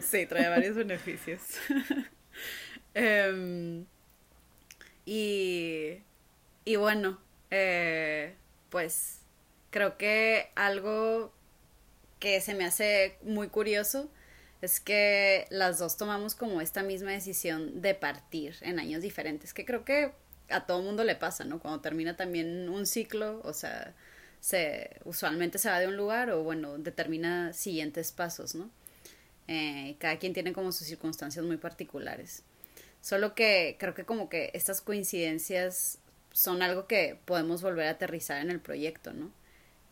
[0.00, 1.40] Sí, traía varios beneficios.
[5.10, 6.02] Y,
[6.66, 7.18] y bueno,
[7.50, 8.34] eh,
[8.68, 9.20] pues
[9.70, 11.32] creo que algo
[12.20, 14.10] que se me hace muy curioso
[14.60, 19.64] es que las dos tomamos como esta misma decisión de partir en años diferentes, que
[19.64, 20.12] creo que
[20.50, 21.60] a todo mundo le pasa, ¿no?
[21.60, 23.94] Cuando termina también un ciclo, o sea,
[24.40, 28.70] se usualmente se va de un lugar o bueno, determina siguientes pasos, ¿no?
[29.46, 32.42] Eh, cada quien tiene como sus circunstancias muy particulares.
[33.00, 35.98] Solo que creo que como que estas coincidencias
[36.32, 39.32] son algo que podemos volver a aterrizar en el proyecto, ¿no?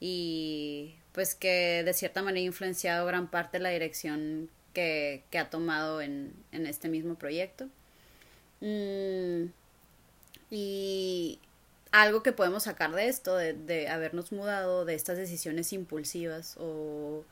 [0.00, 5.48] Y pues que de cierta manera ha influenciado gran parte de la dirección que, ha
[5.48, 7.68] tomado en, en este mismo proyecto.
[8.60, 9.46] Mm,
[10.50, 11.38] y
[11.92, 17.24] algo que podemos sacar de esto, de, de habernos mudado, de estas decisiones impulsivas o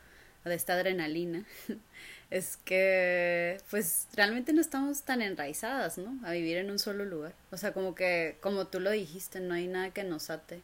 [0.45, 1.45] de esta adrenalina,
[2.31, 6.19] es que pues realmente no estamos tan enraizadas, ¿no?
[6.27, 7.35] A vivir en un solo lugar.
[7.51, 10.63] O sea, como que, como tú lo dijiste, no hay nada que nos ate.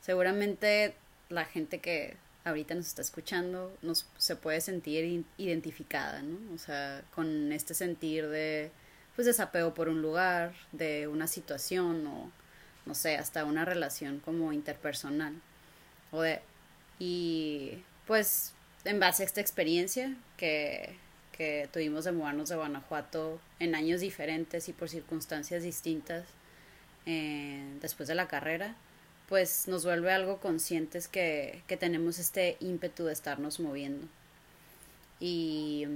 [0.00, 0.94] Seguramente
[1.30, 6.54] la gente que ahorita nos está escuchando nos se puede sentir identificada, ¿no?
[6.54, 8.70] O sea, con este sentir de
[9.14, 12.30] pues desapego por un lugar, de una situación o
[12.86, 15.34] no sé, hasta una relación como interpersonal.
[16.10, 16.40] O de,
[16.98, 20.96] y pues en base a esta experiencia que,
[21.32, 26.24] que tuvimos de mudarnos de Guanajuato en años diferentes y por circunstancias distintas
[27.06, 28.76] eh, después de la carrera,
[29.28, 34.06] pues nos vuelve algo conscientes que, que tenemos este ímpetu de estarnos moviendo.
[35.20, 35.86] Y,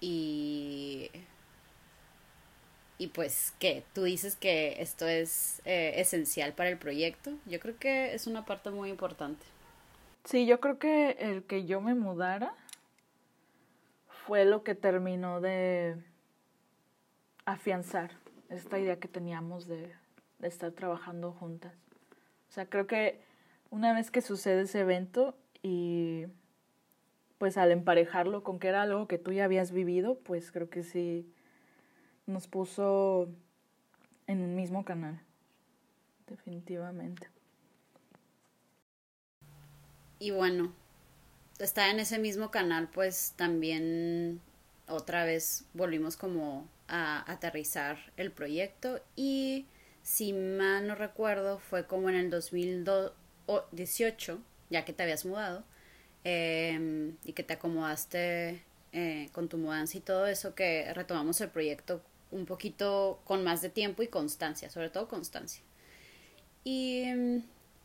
[0.00, 1.10] y
[2.96, 7.32] y pues que tú dices que esto es eh, esencial para el proyecto.
[7.46, 9.44] Yo creo que es una parte muy importante.
[10.24, 12.54] Sí, yo creo que el que yo me mudara
[14.26, 15.96] fue lo que terminó de
[17.44, 18.12] afianzar
[18.48, 19.92] esta idea que teníamos de,
[20.38, 21.74] de estar trabajando juntas.
[22.54, 23.20] Sea, creo que
[23.70, 26.26] una vez que sucede ese evento y
[27.38, 30.84] pues al emparejarlo con que era algo que tú ya habías vivido, pues creo que
[30.84, 31.28] sí
[32.26, 33.28] nos puso
[34.28, 35.20] en un mismo canal,
[36.28, 37.28] definitivamente.
[40.20, 40.72] Y bueno,
[41.58, 44.40] estar en ese mismo canal, pues también
[44.86, 49.66] otra vez volvimos como a aterrizar el proyecto y
[50.04, 54.38] si mal no recuerdo fue como en el 2018,
[54.70, 55.64] ya que te habías mudado
[56.22, 61.48] em, y que te acomodaste eh, con tu mudanza y todo eso, que retomamos el
[61.48, 65.62] proyecto un poquito con más de tiempo y constancia, sobre todo constancia.
[66.64, 67.06] Y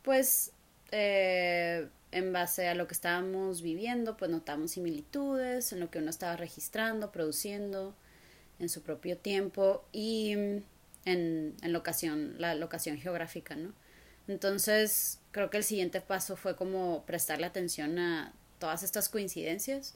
[0.03, 0.51] pues
[0.91, 6.09] eh, en base a lo que estábamos viviendo, pues notamos similitudes en lo que uno
[6.09, 7.95] estaba registrando, produciendo
[8.59, 10.35] en su propio tiempo y
[11.05, 13.73] en, en locación, la locación geográfica, ¿no?
[14.27, 19.95] Entonces, creo que el siguiente paso fue como prestarle atención a todas estas coincidencias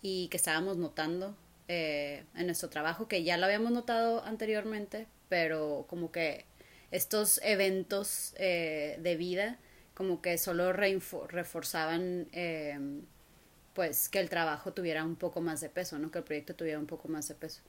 [0.00, 1.36] y que estábamos notando
[1.68, 6.46] eh, en nuestro trabajo, que ya lo habíamos notado anteriormente, pero como que
[6.90, 9.58] estos eventos eh, de vida
[9.92, 13.02] como que solo reforzaban em,
[13.74, 16.10] pues que el trabajo tuviera un poco más de peso, ¿no?
[16.10, 17.60] Que el proyecto tuviera un poco más de peso.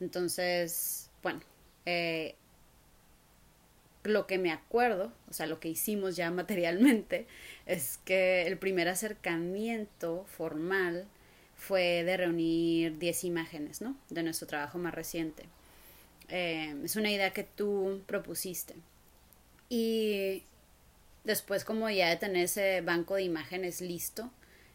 [0.00, 1.40] Entonces, bueno,
[1.86, 2.34] eh,
[4.04, 7.26] lo que me acuerdo, o sea, lo que hicimos ya materialmente,
[7.66, 11.06] es que el primer acercamiento formal
[11.56, 13.96] fue de reunir 10 imágenes, ¿no?
[14.10, 15.44] De nuestro trabajo más reciente.
[16.28, 18.74] Em, es una idea que tú propusiste.
[19.68, 20.44] Y
[21.24, 24.30] después como ya de tener ese banco de imágenes listo,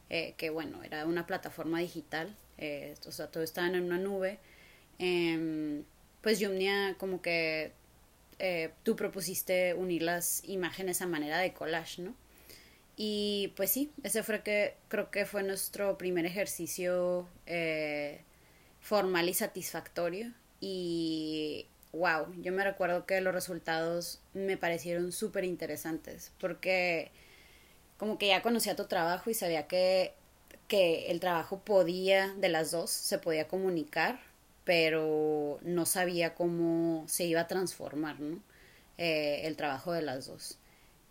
[0.09, 4.39] eh, que bueno, era una plataforma digital, eh, o sea, todo estaba en una nube,
[4.99, 5.83] eh,
[6.21, 7.73] pues Yumnia como que
[8.39, 12.15] eh, tú propusiste unir las imágenes a manera de collage, ¿no?
[12.97, 18.21] Y pues sí, ese fue que creo que fue nuestro primer ejercicio eh,
[18.79, 20.33] formal y satisfactorio.
[20.59, 27.11] Y wow, yo me recuerdo que los resultados me parecieron súper interesantes porque
[27.97, 30.13] como que ya conocía tu trabajo y sabía que,
[30.67, 34.19] que el trabajo podía, de las dos, se podía comunicar,
[34.63, 38.41] pero no sabía cómo se iba a transformar, ¿no?
[38.97, 40.57] Eh, el trabajo de las dos.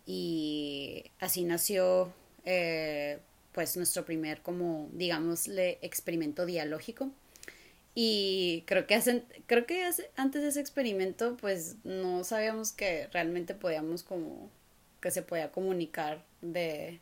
[0.05, 2.13] Y así nació,
[2.45, 3.19] eh,
[3.51, 7.11] pues, nuestro primer, como, digámosle, experimento dialógico
[7.93, 9.83] y creo que hacen, creo que
[10.15, 14.49] antes de ese experimento, pues no sabíamos que realmente podíamos como
[15.01, 17.01] que se podía comunicar de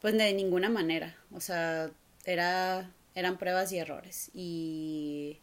[0.00, 1.16] pues de ninguna manera.
[1.32, 1.90] O sea,
[2.26, 4.30] era eran pruebas y errores.
[4.34, 5.40] Y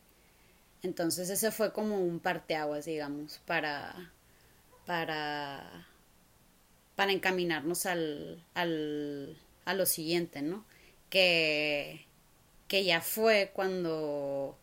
[0.83, 4.11] entonces ese fue como un parteaguas, digamos, para
[4.85, 5.87] para
[6.95, 10.65] para encaminarnos al, al a lo siguiente, ¿no?
[11.09, 12.05] Que
[12.71, 14.57] que ya fue cuando,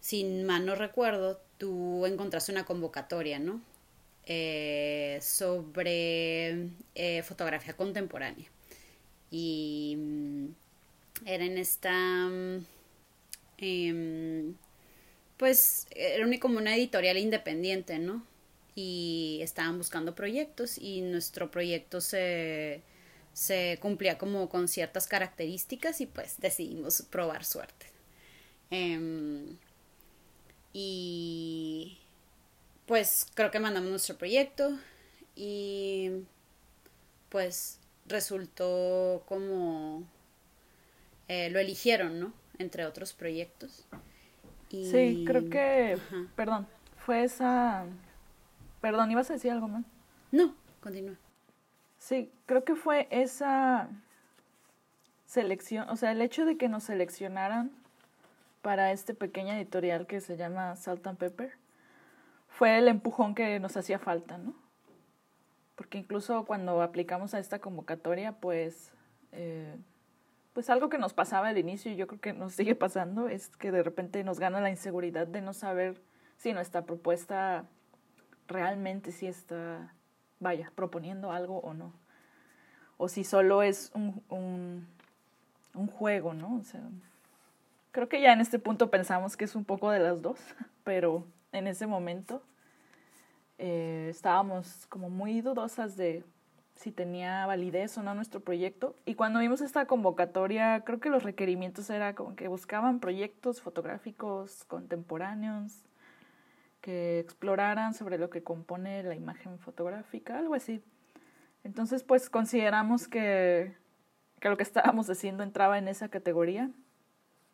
[0.00, 3.60] sin mal no recuerdo, tú encontraste una convocatoria, ¿no?
[4.24, 8.46] Eh, sobre eh, fotografía contemporánea.
[9.30, 10.46] Y mm,
[11.26, 11.92] era en esta...
[12.28, 12.66] Mm,
[13.58, 14.54] em,
[15.38, 18.24] pues era como una editorial independiente, ¿no?
[18.74, 22.82] Y estaban buscando proyectos y nuestro proyecto se
[23.38, 27.86] se cumplía como con ciertas características y pues decidimos probar suerte.
[28.70, 29.56] Em,
[30.72, 31.98] y
[32.86, 34.76] pues creo que mandamos nuestro proyecto
[35.36, 36.10] y
[37.28, 40.02] pues resultó como
[41.28, 42.32] eh, lo eligieron, ¿no?
[42.58, 43.84] Entre otros proyectos.
[44.70, 45.98] Sí, creo que,
[46.36, 46.66] perdón,
[46.96, 47.84] fue esa...
[48.80, 49.84] Perdón, ¿ibas a decir algo más?
[50.30, 51.16] No, continúa.
[51.98, 53.88] Sí, creo que fue esa
[55.26, 57.70] selección, o sea, el hecho de que nos seleccionaran
[58.62, 61.52] para este pequeño editorial que se llama Salt and Pepper
[62.48, 64.54] fue el empujón que nos hacía falta, ¿no?
[65.76, 68.90] Porque incluso cuando aplicamos a esta convocatoria, pues,
[69.32, 69.76] eh,
[70.58, 73.46] pues algo que nos pasaba al inicio y yo creo que nos sigue pasando es
[73.58, 76.02] que de repente nos gana la inseguridad de no saber
[76.36, 77.64] si nuestra propuesta
[78.48, 79.94] realmente sí está
[80.40, 81.92] vaya, proponiendo algo o no.
[82.96, 84.20] O si solo es un,
[85.74, 86.60] un, juego, ¿no?
[87.92, 90.40] Creo que ya en este punto pensamos que es un poco de las dos,
[90.82, 92.42] pero en ese momento
[93.58, 96.24] eh, estábamos como muy dudosas de
[96.78, 98.94] si tenía validez o no nuestro proyecto.
[99.04, 104.64] Y cuando vimos esta convocatoria, creo que los requerimientos era como que buscaban proyectos fotográficos
[104.64, 105.72] contemporáneos,
[106.80, 110.80] que exploraran sobre lo que compone la imagen fotográfica, algo así.
[111.64, 113.74] Entonces, pues consideramos que,
[114.38, 116.70] que lo que estábamos haciendo entraba en esa categoría.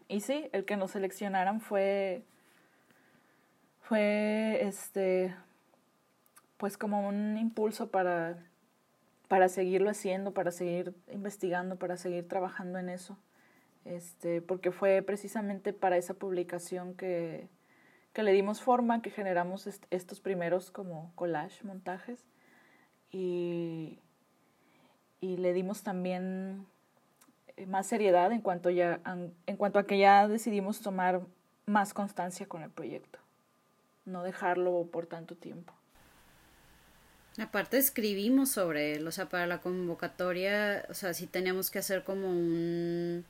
[0.07, 2.25] Y sí, el que nos seleccionaran fue,
[3.81, 5.35] fue este,
[6.59, 8.37] pues como un impulso para,
[9.35, 13.19] para seguirlo haciendo, para seguir investigando, para seguir trabajando en eso.
[13.85, 17.49] Este, porque fue precisamente para esa publicación que,
[18.13, 22.25] que le dimos forma, que generamos estos primeros como collage, montajes,
[23.11, 23.99] y,
[25.21, 26.65] y le dimos también
[27.57, 29.01] eh, más seriedad en cuanto, ya,
[29.47, 31.23] en cuanto a que ya decidimos tomar
[31.67, 33.19] más constancia con el proyecto,
[34.05, 35.73] no dejarlo por tanto tiempo.
[37.39, 42.05] Aparte escribimos sobre él, o sea, para la convocatoria, o sea, sí teníamos que hacer
[42.05, 43.25] como un,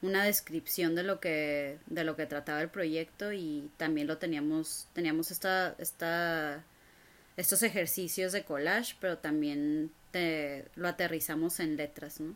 [0.00, 4.86] una descripción de lo que de lo que trataba el proyecto y también lo teníamos
[4.92, 6.62] teníamos esta esta
[7.36, 9.90] estos ejercicios de collage, pero también
[10.74, 12.34] lo aterrizamos en letras, ¿no?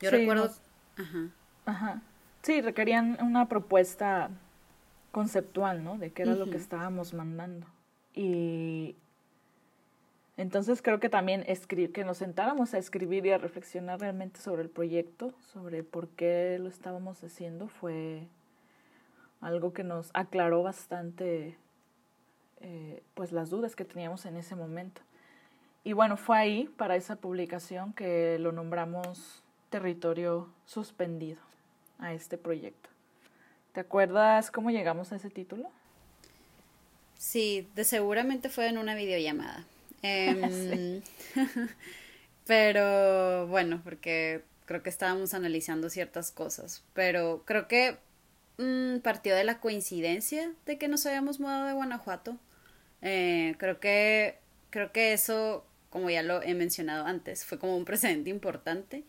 [0.00, 0.52] Yo recuerdo,
[0.96, 1.28] ajá.
[1.64, 2.02] Ajá.
[2.42, 4.30] Sí, requerían una propuesta
[5.12, 5.98] conceptual, ¿no?
[5.98, 7.66] De qué era lo que estábamos mandando.
[8.14, 8.96] Y
[10.42, 11.44] entonces creo que también
[11.94, 16.58] que nos sentáramos a escribir y a reflexionar realmente sobre el proyecto, sobre por qué
[16.60, 18.26] lo estábamos haciendo, fue
[19.40, 21.56] algo que nos aclaró bastante
[22.60, 25.00] eh, pues las dudas que teníamos en ese momento.
[25.84, 31.40] Y bueno, fue ahí, para esa publicación, que lo nombramos Territorio Suspendido
[32.00, 32.88] a este proyecto.
[33.72, 35.70] ¿Te acuerdas cómo llegamos a ese título?
[37.16, 39.64] Sí, de seguramente fue en una videollamada.
[40.04, 41.00] Em,
[42.46, 47.98] pero bueno, porque creo que estábamos analizando ciertas cosas, pero creo que
[48.58, 52.36] mm, partió de la coincidencia de que nos habíamos mudado de Guanajuato.
[53.00, 54.38] Eh, creo que
[54.70, 59.04] creo que eso, como ya lo he mencionado antes, fue como un precedente importante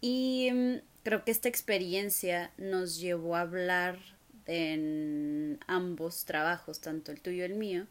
[0.00, 3.98] y mm, creo que esta experiencia nos llevó a hablar
[4.46, 7.86] en ambos trabajos, tanto el tuyo y el mío,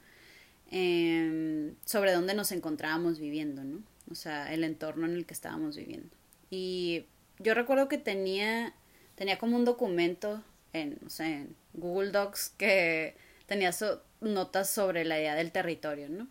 [0.76, 3.84] Em, sobre dónde nos encontrábamos viviendo, ¿no?
[4.10, 6.10] O sea, el entorno en el que estábamos viviendo.
[6.50, 7.06] Y
[7.38, 8.74] yo recuerdo que tenía,
[9.14, 10.44] tenía como un documento
[10.74, 13.16] en, no sé, en Google Docs que
[13.46, 13.70] tenía
[14.20, 16.28] notas sobre la idea del territorio, ¿no?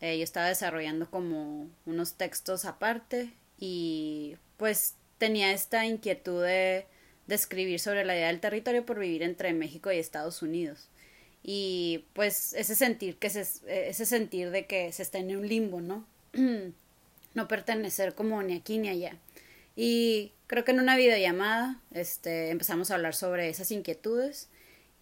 [0.00, 6.86] Eh, yo estaba desarrollando como unos textos aparte y pues tenía esta inquietud de,
[7.28, 10.88] de escribir sobre la idea del territorio por vivir entre México y Estados Unidos
[11.42, 13.46] y pues ese sentir que se,
[13.88, 16.04] ese sentir de que se está en un limbo, ¿no?
[17.34, 19.16] no pertenecer como ni aquí ni allá.
[19.76, 24.48] Y creo que en una videollamada este, empezamos a hablar sobre esas inquietudes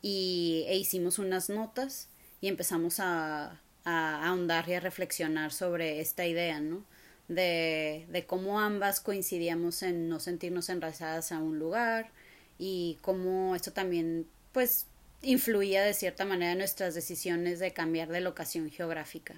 [0.02, 2.08] y, e hicimos unas notas
[2.40, 6.84] y empezamos a, a, ahondar y a reflexionar sobre esta idea, ¿no?
[7.28, 12.12] De, de cómo ambas coincidíamos en no sentirnos enrazadas a un lugar
[12.58, 14.86] y cómo esto también pues
[15.22, 19.34] influía de cierta manera en nuestras decisiones de cambiar de locación geográfica.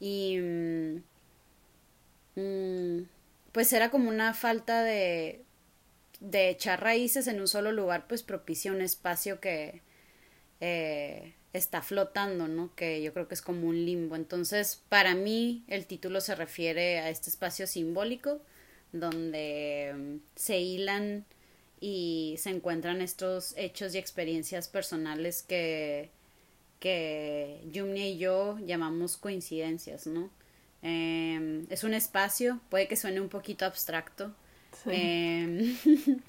[0.00, 1.02] Y mm,
[2.36, 3.08] mm,
[3.52, 5.42] pues era como una falta de,
[6.20, 9.82] de echar raíces en un solo lugar, pues propicia un espacio que
[10.60, 12.74] eh, está flotando, ¿no?
[12.74, 14.16] Que yo creo que es como un limbo.
[14.16, 18.40] Entonces, para mí, el título se refiere a este espacio simbólico
[18.92, 21.24] donde mm, se hilan
[21.80, 26.10] y se encuentran estos hechos y experiencias personales que,
[26.80, 30.30] que Yumnia y yo llamamos coincidencias, ¿no?
[30.82, 34.34] Em, es un espacio, puede que suene un poquito abstracto,
[34.86, 35.76] em,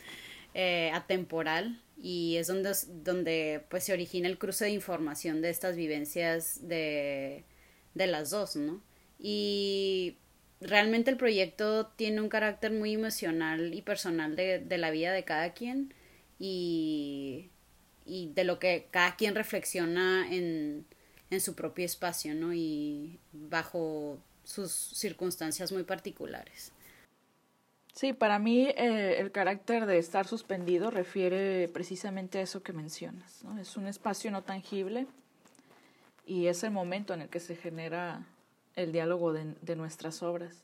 [0.54, 2.74] eh, atemporal, y es donde,
[3.04, 7.44] donde pues se origina el cruce de información de estas vivencias de,
[7.94, 8.82] de las dos, ¿no?
[9.20, 10.18] Y
[10.62, 15.24] realmente el proyecto tiene un carácter muy emocional y personal de, de la vida de
[15.24, 15.94] cada quien
[16.38, 17.50] y,
[18.06, 20.86] y, de lo que cada quien reflexiona en,
[21.30, 22.54] en su propio espacio, ¿no?
[22.54, 26.72] Y bajo sus circunstancias muy particulares.
[27.94, 33.44] Sí, para mí eh, el carácter de estar suspendido refiere precisamente a eso que mencionas,
[33.44, 33.60] ¿no?
[33.60, 35.06] Es un espacio no tangible
[36.26, 38.26] y es el momento en el que se genera
[38.76, 40.64] el diálogo de, de nuestras obras.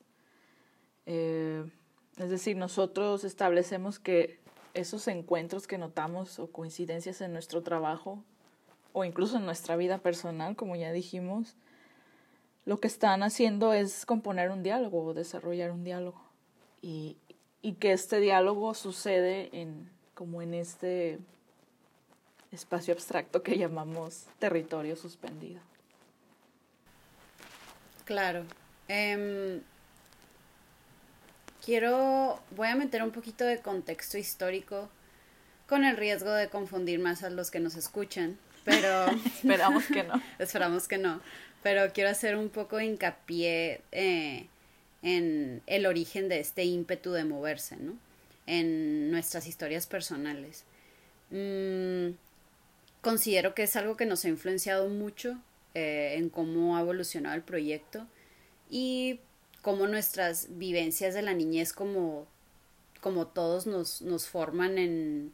[1.05, 1.63] Eh,
[2.17, 4.39] es decir, nosotros establecemos que
[4.73, 8.23] esos encuentros que notamos o coincidencias en nuestro trabajo
[8.93, 11.55] o incluso en nuestra vida personal, como ya dijimos,
[12.65, 16.21] lo que están haciendo es componer un diálogo o desarrollar un diálogo.
[16.81, 17.17] Y,
[17.61, 21.19] y que este diálogo sucede en, como en este
[22.51, 25.59] espacio abstracto que llamamos territorio suspendido.
[28.05, 28.45] Claro.
[28.87, 29.61] Em,
[31.63, 34.89] quiero, voy a meter un poquito de contexto histórico
[35.67, 39.07] con el riesgo de confundir más a los que nos escuchan, pero...
[39.25, 40.21] esperamos que no.
[40.39, 41.19] esperamos que no.
[41.63, 44.45] Pero quiero hacer un poco de hincapié eh,
[45.01, 47.97] en el origen de este ímpetu de moverse, ¿no?
[48.45, 50.63] En nuestras historias personales.
[51.31, 52.11] Mm,
[53.01, 55.39] considero que es algo que nos ha influenciado mucho
[55.75, 58.07] eh, en cómo ha evolucionado el proyecto
[58.69, 59.19] y
[59.61, 62.27] cómo nuestras vivencias de la niñez como,
[63.01, 65.33] como todos nos, nos forman en,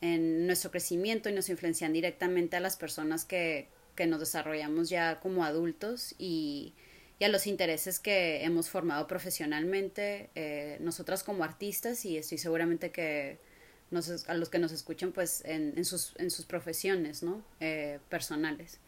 [0.00, 5.20] en nuestro crecimiento y nos influencian directamente a las personas que, que nos desarrollamos ya
[5.20, 6.74] como adultos y,
[7.22, 13.38] a los intereses que hemos formado profesionalmente eh, nosotras como artistas y estoy seguramente que
[14.26, 17.44] a los que nos escuchan pues en, en, sus, en sus profesiones, ¿no?
[17.60, 18.78] Eh, personales.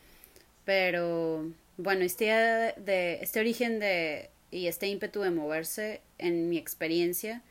[0.64, 7.42] Pero bueno, este, de, este origen de, y este ímpetu de moverse, en mi experiencia,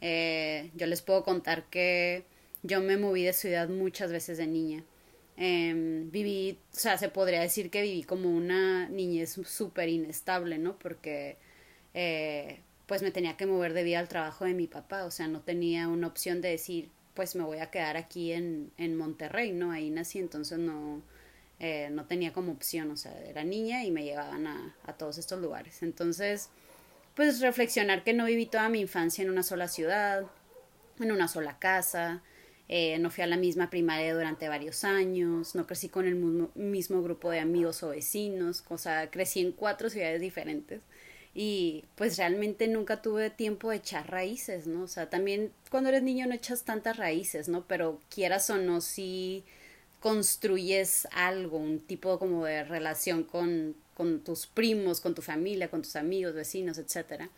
[0.00, 2.24] eh, yo les puedo contar que
[2.62, 4.84] yo me moví de ciudad muchas veces de niña.
[5.36, 10.78] Em, viví, o sea, se podría decir que viví como una niñez súper inestable, ¿no?
[10.78, 11.38] Porque
[11.94, 15.40] eh, pues me tenía que mover debido al trabajo de mi papá, o sea, no
[15.40, 19.70] tenía una opción de decir, pues me voy a quedar aquí en, en Monterrey, ¿no?
[19.70, 21.02] Ahí nací, entonces no,
[21.60, 25.18] eh, no tenía como opción, o sea, era niña y me llevaban a, a todos
[25.18, 25.82] estos lugares.
[25.82, 26.48] Entonces,
[27.14, 30.24] pues reflexionar que no viví toda mi infancia en una sola ciudad,
[30.98, 32.22] en una sola casa,
[32.72, 36.50] eh, no fui a la misma primaria durante varios años, no crecí con el mismo,
[36.54, 40.80] mismo grupo de amigos o vecinos, o sea, crecí en cuatro ciudades diferentes
[41.34, 44.82] y pues realmente nunca tuve tiempo de echar raíces, ¿no?
[44.82, 47.64] O sea, también cuando eres niño no echas tantas raíces, ¿no?
[47.66, 49.44] Pero quieras o no, si
[50.00, 55.82] construyes algo, un tipo como de relación con, con tus primos, con tu familia, con
[55.82, 57.30] tus amigos, vecinos, etcétera.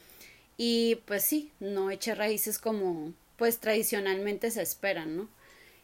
[0.57, 5.29] Y pues sí, no eché raíces como pues tradicionalmente se esperan, ¿no?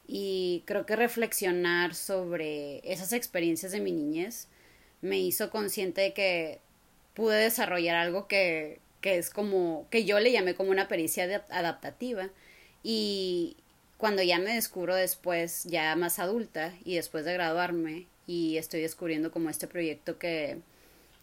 [0.07, 4.49] Y creo que reflexionar sobre esas experiencias de mi niñez
[5.03, 6.61] me hizo consciente de que
[7.15, 12.31] pude desarrollar algo que, que es como, que yo le llamé como una pericia adaptativa.
[12.83, 13.57] Y
[13.99, 19.31] cuando ya me descubro después, ya más adulta y después de graduarme, y estoy descubriendo
[19.31, 20.59] como este proyecto que,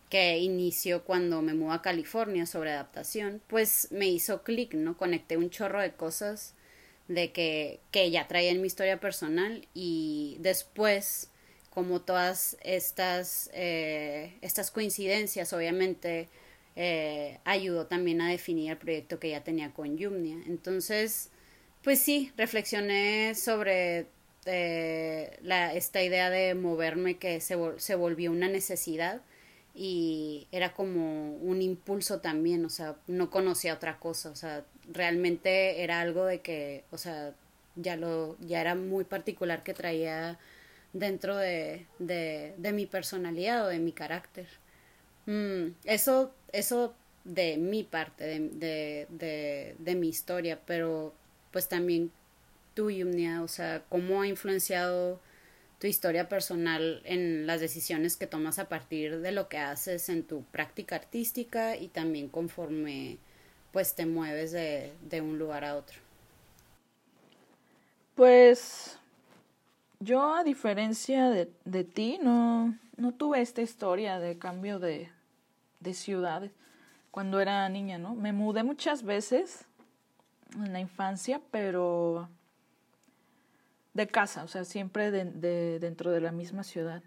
[0.10, 4.98] que inició cuando me mudé a California sobre adaptación, pues me hizo clic, ¿no?
[4.98, 6.54] Conecté un chorro de cosas
[7.08, 11.30] de que, que ya traía en mi historia personal y después
[11.76, 16.30] como todas estas, eh, estas coincidencias, obviamente,
[16.78, 20.38] eh, ayudó también a definir el proyecto que ya tenía con Yumnia.
[20.48, 21.32] Entonces,
[21.86, 24.08] pues sí, reflexioné sobre
[24.48, 29.22] eh, la, esta idea de moverme que se, se volvió una necesidad
[29.76, 35.84] y era como un impulso también, o sea, no conocía otra cosa, o sea, realmente
[35.84, 37.36] era algo de que, o sea,
[37.76, 40.40] ya lo, ya era muy particular que traía
[40.94, 44.48] dentro de, de, de mi personalidad o de mi carácter.
[45.28, 51.14] Mm, eso, eso de mi parte, de, de, de, mi historia, pero
[51.56, 52.12] pues también
[52.74, 55.22] tú, Yumnia, o sea, cómo ha influenciado
[55.80, 60.24] tu historia personal en las decisiones que tomas a partir de lo que haces en
[60.24, 63.20] tu práctica artística y también conforme
[63.72, 65.98] pues te mueves de, de un lugar a otro.
[68.16, 69.00] Pues
[70.02, 75.08] yo, a diferencia de, de ti, no, no tuve esta historia de cambio de,
[75.80, 76.52] de ciudades
[77.12, 78.14] cuando era niña, ¿no?
[78.14, 79.66] Me mudé muchas veces
[80.56, 82.30] en la infancia, pero
[83.94, 87.02] de casa, o sea, siempre de, de, dentro de la misma ciudad.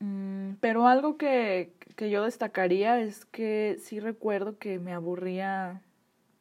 [0.00, 5.82] Mm, pero algo que, que, yo destacaría es que sí recuerdo que me aburría,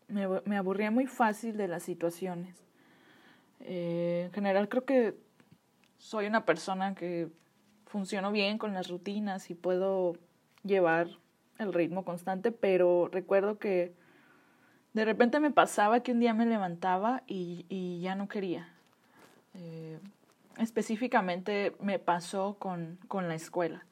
[0.08, 2.56] me, me aburría muy fácil de las situaciones.
[3.60, 5.16] Eh, en general creo que
[5.98, 7.30] soy una persona que
[7.86, 10.14] funciono bien con las rutinas y puedo
[10.64, 11.08] llevar
[11.60, 13.94] el ritmo constante, pero recuerdo que
[14.94, 18.70] de repente me pasaba que un día me levantaba y, y ya no quería.
[19.54, 20.00] Eh,
[20.58, 23.86] específicamente me pasó con, con la escuela.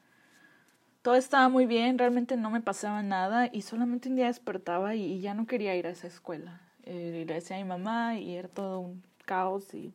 [1.02, 5.02] Todo estaba muy bien, realmente no me pasaba nada y solamente un día despertaba y,
[5.04, 6.60] y ya no quería ir a esa escuela.
[6.84, 9.94] Eh, le decía a mi mamá y era todo un caos y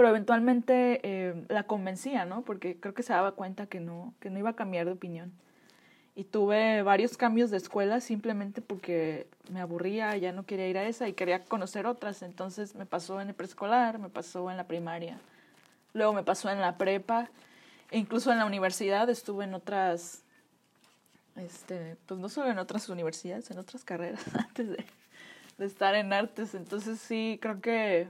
[0.00, 2.40] pero eventualmente eh, la convencía, ¿no?
[2.40, 5.30] Porque creo que se daba cuenta que no, que no iba a cambiar de opinión.
[6.14, 10.84] Y tuve varios cambios de escuela simplemente porque me aburría, ya no quería ir a
[10.84, 12.22] esa y quería conocer otras.
[12.22, 15.18] Entonces me pasó en el preescolar, me pasó en la primaria,
[15.92, 17.30] luego me pasó en la prepa,
[17.90, 20.22] e incluso en la universidad estuve en otras,
[21.36, 24.84] este, pues no solo en otras universidades, en otras carreras antes de,
[25.58, 26.54] estar en artes.
[26.54, 28.08] Entonces sí, creo que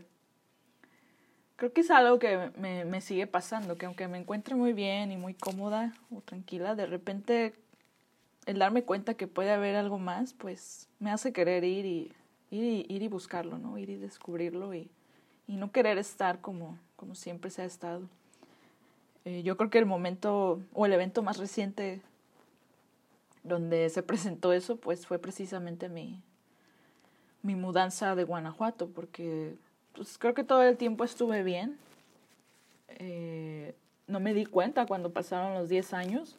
[1.57, 5.12] creo que es algo que me, me, sigue pasando, que aunque me encuentre muy bien
[5.12, 7.55] y muy cómoda o tranquila, de repente
[8.47, 12.12] el darme cuenta que puede haber algo más, pues me hace querer ir y
[12.51, 13.78] ir y, ir y buscarlo, ¿no?
[13.78, 14.91] Ir y descubrirlo y,
[15.47, 18.03] y no querer estar como, como siempre se ha estado.
[19.24, 22.01] Eh, yo creo que el momento o el evento más reciente
[23.43, 26.20] donde se presentó eso, pues fue precisamente mi,
[27.43, 29.55] mi mudanza de Guanajuato, porque
[29.95, 31.78] pues creo que todo el tiempo estuve bien.
[32.88, 33.74] Eh,
[34.07, 36.36] no me di cuenta cuando pasaron los 10 años,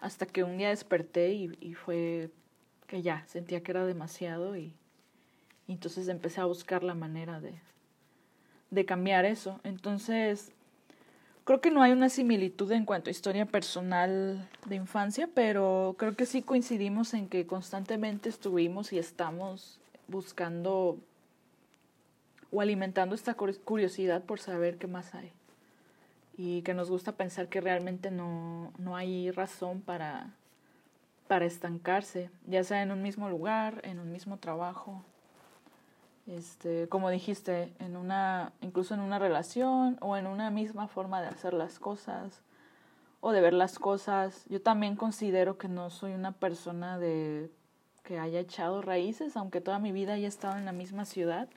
[0.00, 2.30] hasta que un día desperté y, y fue
[2.86, 4.74] que ya, sentía que era demasiado y,
[5.66, 7.60] y, entonces empecé a buscar la manera de,
[8.70, 9.60] de cambiar eso.
[9.64, 10.52] Entonces,
[11.44, 16.14] creo que no hay una similitud en cuanto a historia personal de infancia, pero creo
[16.14, 20.98] que sí coincidimos en que constantemente estuvimos y estamos buscando
[22.50, 25.32] o alimentando esta curiosidad por saber qué más hay.
[26.38, 30.30] Y que nos gusta pensar que realmente no, no hay razón para,
[31.26, 35.04] para estancarse, ya sea en un mismo lugar, en un mismo trabajo,
[36.28, 41.28] este, como dijiste, en una, incluso en una relación o en una misma forma de
[41.28, 42.42] hacer las cosas
[43.20, 44.44] o de ver las cosas.
[44.48, 47.50] Yo también considero que no soy una persona de
[48.04, 51.48] que haya echado raíces, aunque toda mi vida haya estado en la misma ciudad.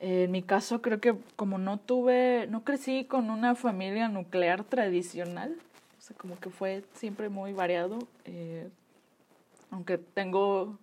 [0.00, 5.54] En mi caso creo que como no tuve, no crecí con una familia nuclear tradicional,
[5.98, 8.70] o sea, como que fue siempre muy variado, eh,
[9.70, 10.78] aunque tengo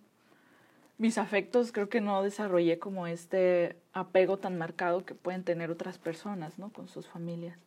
[0.98, 5.98] mis afectos, creo que no desarrollé como este apego tan marcado que pueden tener otras
[5.98, 6.70] personas, ¿no?
[6.70, 7.58] Con sus familias.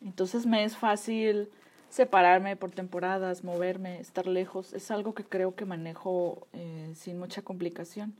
[0.00, 1.48] Entonces me es fácil
[1.90, 4.72] separarme por temporadas, moverme, estar lejos.
[4.72, 8.14] Es algo que creo que manejo eh, sin mucha complicación.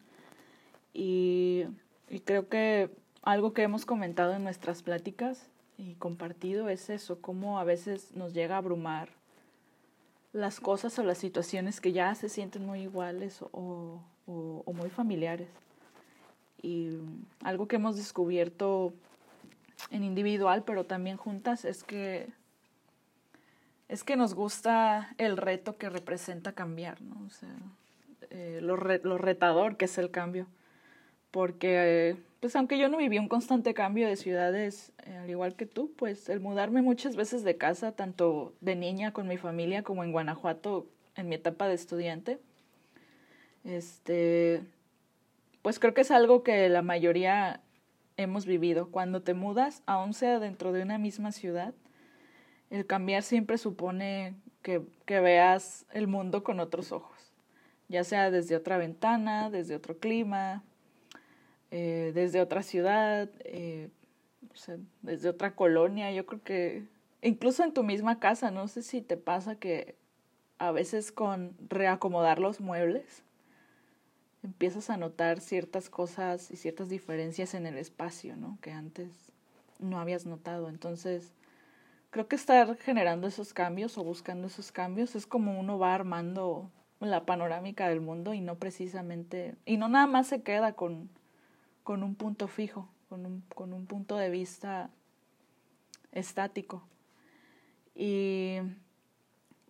[0.95, 1.65] Y
[2.13, 2.91] y creo que
[3.23, 5.49] algo que hemos comentado en nuestras pláticas
[5.79, 9.09] y compartido es eso, cómo a veces nos llega a abrumar
[10.35, 15.49] las cosas o las situaciones que ya se sienten muy iguales o, o, muy familiares.
[16.61, 16.99] Y
[17.43, 18.93] algo que hemos descubierto
[19.91, 22.29] en individual, pero también juntas, es que
[23.89, 27.27] es que nos gusta el reto que representa cambiar, ¿no?
[27.27, 27.55] O sea,
[28.31, 30.47] eh, lo, re, lo retador que es el cambio
[31.33, 35.65] porque pues aunque yo no viví un constante cambio de ciudades, eh, al igual que
[35.65, 40.03] tú, pues el mudarme muchas veces de casa, tanto de niña con mi familia como
[40.03, 42.41] en Guanajuato en mi etapa de estudiante,
[43.63, 44.61] este,
[45.63, 47.61] pues creo que es algo que la mayoría
[48.17, 48.89] hemos vivido.
[48.91, 51.75] Cuando te mudas, aun sea dentro de una misma ciudad,
[52.71, 57.33] el cambiar siempre supone que, que veas el mundo con otros ojos,
[57.89, 60.65] ya sea desde otra ventana, desde otro clima,
[61.75, 63.89] eh, desde otra ciudad, eh,
[64.53, 66.13] o sea, desde otra colonia.
[66.13, 66.85] Yo creo que
[67.23, 69.97] incluso en tu misma casa, no sé si te pasa que
[70.59, 73.25] a veces con reacomodar los muebles
[74.43, 78.59] empiezas a notar ciertas cosas y ciertas diferencias en el espacio, ¿no?
[78.61, 79.33] Que antes
[79.79, 80.69] no habías notado.
[80.69, 81.33] Entonces,
[82.11, 86.71] creo que estar generando esos cambios o buscando esos cambios es como uno va armando
[87.01, 91.09] la panorámica del mundo y no precisamente, y no nada más se queda con
[91.83, 94.91] con un punto fijo, con un, con un punto de vista
[96.13, 96.83] estático.
[97.95, 98.59] Y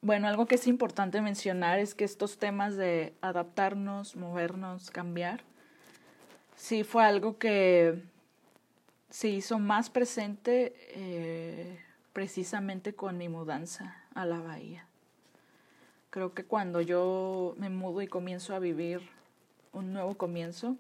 [0.01, 5.43] bueno, algo que es importante mencionar es que estos temas de adaptarnos, movernos, cambiar,
[6.57, 8.03] sí fue algo que
[9.11, 11.79] se hizo más presente eh,
[12.13, 14.87] precisamente con mi mudanza a la bahía.
[16.11, 19.01] Creo que cuando yo me mudo y comienzo a vivir
[19.73, 20.77] un nuevo comienzo,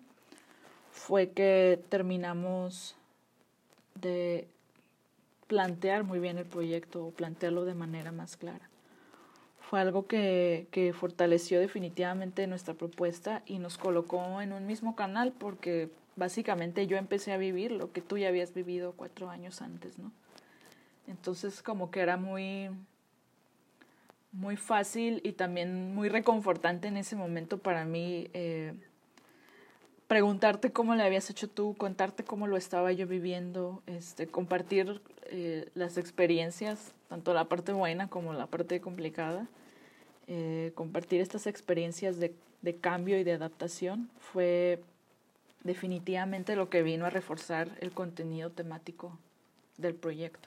[0.92, 2.94] fue que terminamos
[4.00, 4.46] de
[5.48, 8.68] plantear muy bien el proyecto o plantearlo de manera más clara.
[9.58, 15.32] Fue algo que, que fortaleció definitivamente nuestra propuesta y nos colocó en un mismo canal
[15.32, 19.98] porque básicamente yo empecé a vivir lo que tú ya habías vivido cuatro años antes,
[19.98, 20.12] ¿no?
[21.08, 22.68] Entonces como que era muy,
[24.30, 28.74] muy fácil y también muy reconfortante en ese momento para mí eh,
[30.12, 35.00] preguntarte cómo le habías hecho tú, contarte cómo lo estaba yo viviendo, este, compartir
[35.30, 39.46] eh, las experiencias, tanto la parte buena como la parte complicada,
[40.26, 44.82] eh, compartir estas experiencias de, de cambio y de adaptación fue
[45.64, 49.18] definitivamente lo que vino a reforzar el contenido temático
[49.78, 50.46] del proyecto.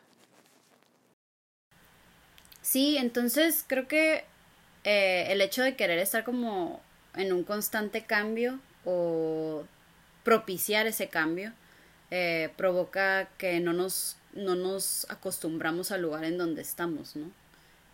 [2.61, 4.25] Sí, entonces creo que
[4.83, 6.81] eh, el hecho de querer estar como
[7.15, 9.65] en un constante cambio o
[10.23, 11.53] propiciar ese cambio
[12.11, 17.31] eh, provoca que no nos, no nos acostumbramos al lugar en donde estamos, ¿no?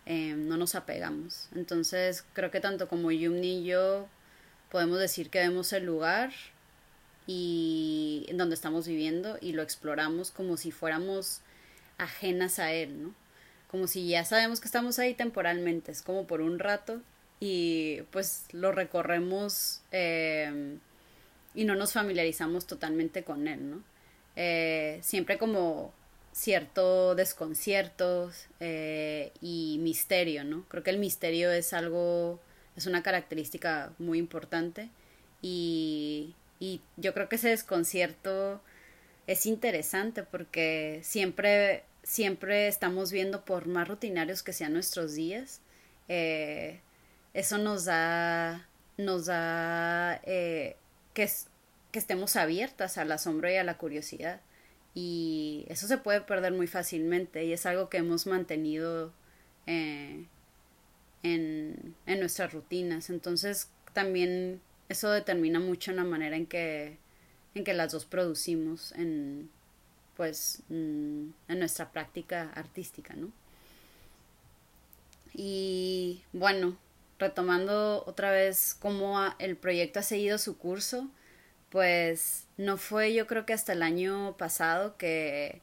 [0.06, 1.48] em, no nos apegamos.
[1.54, 4.08] Entonces creo que tanto como Yumni y yo
[4.70, 6.32] podemos decir que vemos el lugar
[7.26, 11.40] y en donde estamos viviendo y lo exploramos como si fuéramos
[11.98, 13.14] ajenas a él, ¿no?
[13.70, 17.00] Como si ya sabemos que estamos ahí temporalmente, es como por un rato
[17.44, 20.78] y pues lo recorremos em,
[21.56, 23.82] y no nos familiarizamos totalmente con él, ¿no?
[24.36, 25.92] Eh, siempre como
[26.30, 28.30] cierto desconcierto
[28.60, 30.64] eh, y misterio, ¿no?
[30.68, 32.38] Creo que el misterio es algo,
[32.76, 34.90] es una característica muy importante
[35.42, 38.62] y, y yo creo que ese desconcierto
[39.26, 45.60] es interesante porque siempre, siempre estamos viendo por más rutinarios que sean nuestros días,
[46.06, 46.80] eh,
[47.34, 50.76] eso nos da, nos da eh,
[51.14, 51.28] que,
[51.92, 54.40] estemos abiertas al asombro y a la curiosidad
[54.94, 59.12] y eso se puede perder muy fácilmente y es algo que hemos mantenido
[59.66, 60.26] eh,
[61.22, 63.10] en, nuestras rutinas.
[63.10, 66.98] Entonces también eso determina mucho la manera en que,
[67.54, 69.50] las dos producimos en,
[70.16, 73.14] pues, mm, nuestra práctica artística.
[75.34, 76.76] Y bueno,
[77.22, 81.08] retomando otra vez cómo el proyecto ha seguido su curso,
[81.70, 85.62] pues no fue yo creo que hasta el año pasado que,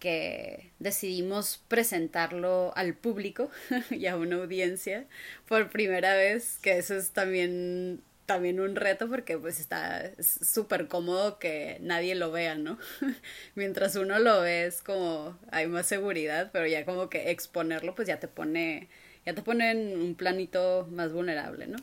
[0.00, 3.50] que decidimos presentarlo al público
[3.90, 5.06] y a una audiencia
[5.46, 11.38] por primera vez, que eso es también también un reto porque pues está súper cómodo
[11.38, 12.78] que nadie lo vea, ¿no?
[13.54, 18.06] Mientras uno lo ve es como hay más seguridad, pero ya como que exponerlo pues
[18.08, 18.88] ya te pone
[19.28, 21.76] ya te pone en un planito más vulnerable, ¿no?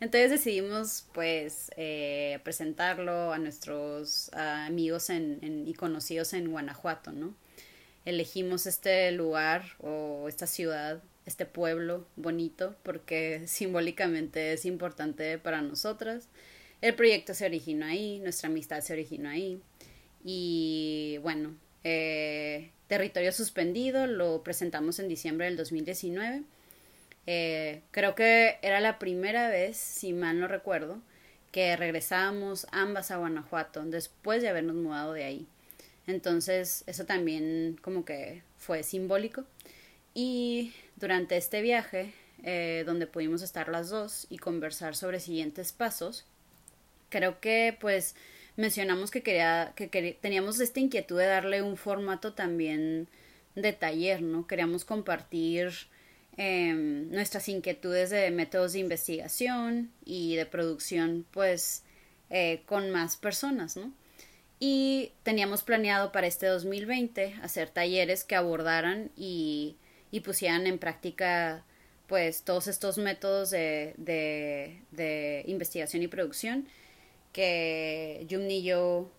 [0.00, 7.34] Entonces decidimos pues eh, presentarlo a nuestros amigos y conocidos en Guanajuato, ¿no?
[8.04, 16.28] Elegimos este lugar o esta ciudad, este pueblo bonito, porque simbólicamente es importante para nosotras.
[16.82, 19.62] El proyecto se originó ahí, nuestra amistad se originó ahí.
[20.22, 26.44] Y bueno, eh, Territorio Suspendido lo presentamos en diciembre del 2019
[27.26, 31.00] eh, creo que era la primera vez, si mal no recuerdo,
[31.52, 35.46] que regresábamos ambas a Guanajuato después de habernos mudado de ahí.
[36.06, 39.44] Entonces, eso también como que fue simbólico.
[40.14, 42.12] Y durante este viaje,
[42.42, 46.24] eh, donde pudimos estar las dos y conversar sobre siguientes pasos,
[47.10, 48.14] creo que pues
[48.56, 49.88] mencionamos que quería que
[50.20, 53.08] teníamos esta inquietud de darle un formato también
[53.54, 54.46] de taller, ¿no?
[54.46, 55.72] Queríamos compartir
[56.42, 61.82] Em, nuestras inquietudes de métodos de investigación y de producción pues
[62.30, 63.92] eh, con más personas, ¿no?
[64.58, 69.76] Y teníamos planeado para este 2020 hacer talleres que abordaran y,
[70.10, 71.62] y pusieran en práctica
[72.06, 76.66] pues todos estos métodos de, de, de investigación y producción
[77.34, 79.12] que Jumni y yo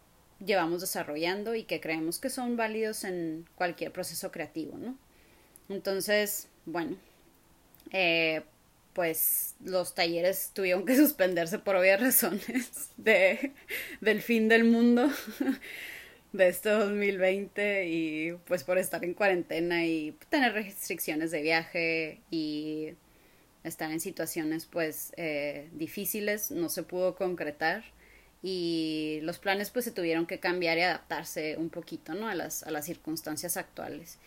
[0.44, 4.98] llevamos desarrollando y que creemos que son válidos en cualquier proceso creativo, ¿no?
[5.70, 6.98] Entonces, bueno,
[7.92, 8.44] eh,
[8.94, 13.52] pues los talleres tuvieron que suspenderse por obvias razones de,
[14.02, 15.10] del fin del mundo
[16.34, 22.94] de este 2020 y pues por estar en cuarentena y tener restricciones de viaje y
[23.64, 27.84] estar en situaciones pues eh, difíciles no se pudo concretar.
[28.44, 32.64] Y los planes pues se tuvieron que cambiar y adaptarse un poquito no a las,
[32.64, 34.18] a las circunstancias actuales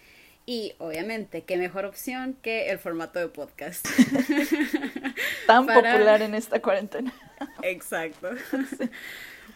[0.47, 3.87] y obviamente, qué mejor opción que el formato de podcast.
[5.47, 7.15] Tan popular en esta cuarentena.
[7.63, 8.31] Exacto.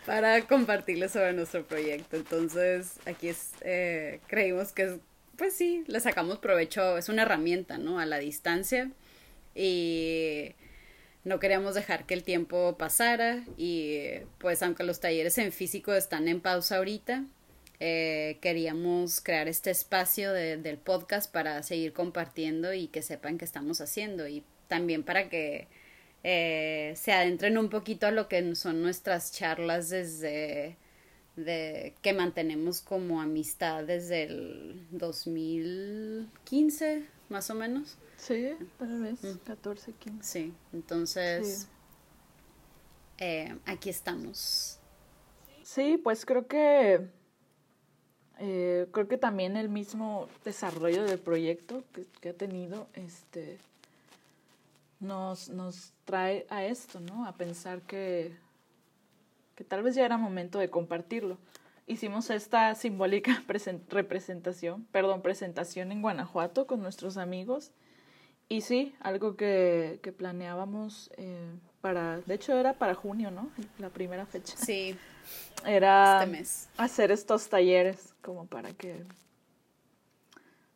[0.07, 2.17] Para compartirles sobre nuestro proyecto.
[2.17, 4.93] Entonces, aquí es, eh, creímos que es,
[5.37, 7.99] pues sí, le sacamos provecho, es una herramienta, ¿no?
[7.99, 8.91] A la distancia.
[9.55, 10.55] Y
[11.25, 13.45] no queríamos dejar que el tiempo pasara.
[13.59, 14.05] Y
[14.39, 17.25] pues, aunque los talleres en físico están en pausa ahorita,
[17.81, 23.81] eh, queríamos crear este espacio del podcast para seguir compartiendo y que sepan que estamos
[23.81, 25.69] haciendo y también para que
[26.25, 30.77] eh, se adentren un poquito a lo que son nuestras charlas desde
[31.37, 37.97] de que mantenemos como amistad desde el 2015 más o menos.
[38.17, 41.69] Sí tal vez 14 15 sí entonces
[43.19, 44.81] eh, aquí estamos.
[45.63, 47.18] Sí pues creo que
[48.39, 51.83] eh, creo que también el mismo desarrollo del proyecto
[52.21, 53.59] que, ha tenido este,
[55.01, 57.27] nos, nos trae a esto, ¿no?
[57.27, 58.37] A pensar que,
[59.57, 61.37] que tal vez ya era momento de compartirlo.
[61.87, 63.43] Hicimos esta simbólica
[63.89, 67.73] representación, perdón, presentación en Guanajuato con nuestros amigos
[68.49, 73.51] y sí, algo que, que planeábamos eh, para, de hecho era para junio, ¿no?
[73.79, 74.57] La primera fecha.
[74.57, 74.97] Sí.
[75.65, 76.69] Era este mes.
[76.77, 79.05] hacer estos talleres como para que,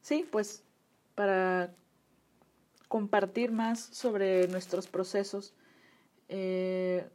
[0.00, 0.62] sí, pues
[1.14, 1.72] para
[2.88, 5.54] compartir más sobre nuestros procesos.
[6.28, 7.08] Eh,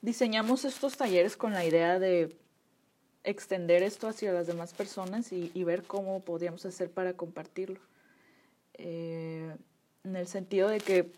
[0.00, 2.36] diseñamos estos talleres con la idea de
[3.24, 7.80] extender esto hacia las demás personas y, ver cómo podríamos hacer para compartirlo.
[8.74, 9.54] Eh,
[10.04, 11.12] en el sentido de que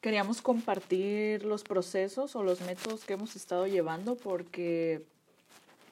[0.00, 5.04] queríamos compartir los procesos o los métodos que hemos estado llevando porque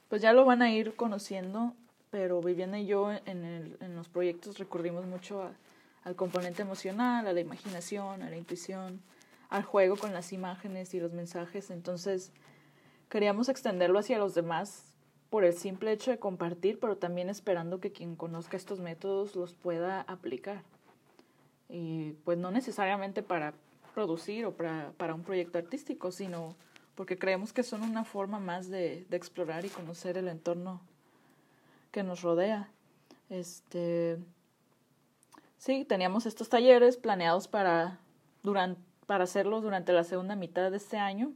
[0.09, 1.75] pues ya lo van a ir conociendo,
[2.11, 5.51] pero Viviana y yo en, el, en los proyectos recurrimos mucho
[6.05, 9.03] al componente emocional, a la imaginación, a la intuición,
[9.51, 11.71] al juego con las imágenes y los mensajes.
[11.71, 12.33] Entonces
[13.11, 14.85] queríamos extenderlo hacia los demás
[15.29, 19.53] por el simple hecho de compartir, pero también esperando que quien conozca estos métodos los
[19.53, 20.63] pueda aplicar.
[21.69, 23.53] Y pues no necesariamente para
[23.99, 26.55] producir o para, para un proyecto artístico, sino
[26.95, 30.81] porque creemos que son una forma más de, de explorar y conocer el entorno
[31.91, 32.69] que nos rodea.
[33.29, 34.17] Este,
[35.57, 37.99] sí, teníamos estos talleres planeados para,
[38.45, 41.33] durante, para hacerlos durante la segunda mitad de este año.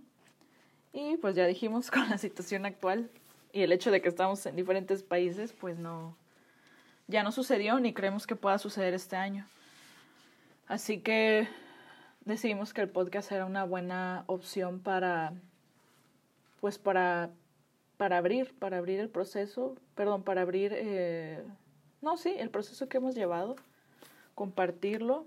[0.92, 3.10] Y pues ya dijimos, con la situación actual
[3.52, 6.16] y el hecho de que estamos en diferentes países, pues no,
[7.08, 9.48] ya no sucedió ni creemos que pueda suceder este año.
[10.68, 11.48] Así que
[12.24, 15.32] decidimos que el podcast era una buena opción para,
[16.60, 17.30] pues para,
[17.96, 21.42] para abrir, para abrir el proceso, perdón, para abrir, eh,
[22.00, 23.56] no, sí, el proceso que hemos llevado,
[24.34, 25.26] compartirlo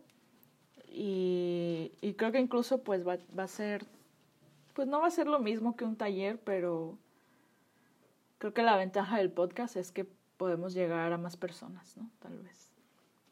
[0.87, 3.85] y, y creo que incluso pues va, va a ser,
[4.73, 6.97] pues no va a ser lo mismo que un taller, pero
[8.37, 12.09] creo que la ventaja del podcast es que podemos llegar a más personas, ¿no?
[12.19, 12.73] Tal vez.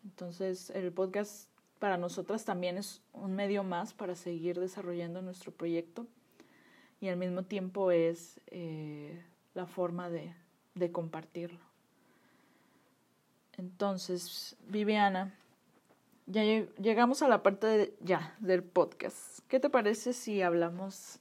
[0.04, 1.53] Entonces, el podcast
[1.84, 6.08] para nosotras también es un medio más para seguir desarrollando nuestro proyecto
[7.02, 9.22] y al mismo tiempo es eh,
[9.54, 10.34] la forma de,
[10.76, 11.60] de compartirlo.
[13.58, 15.38] Entonces, Viviana,
[16.26, 16.44] ya
[16.80, 19.40] llegamos a la parte de, ya del podcast.
[19.50, 21.20] ¿Qué te parece si hablamos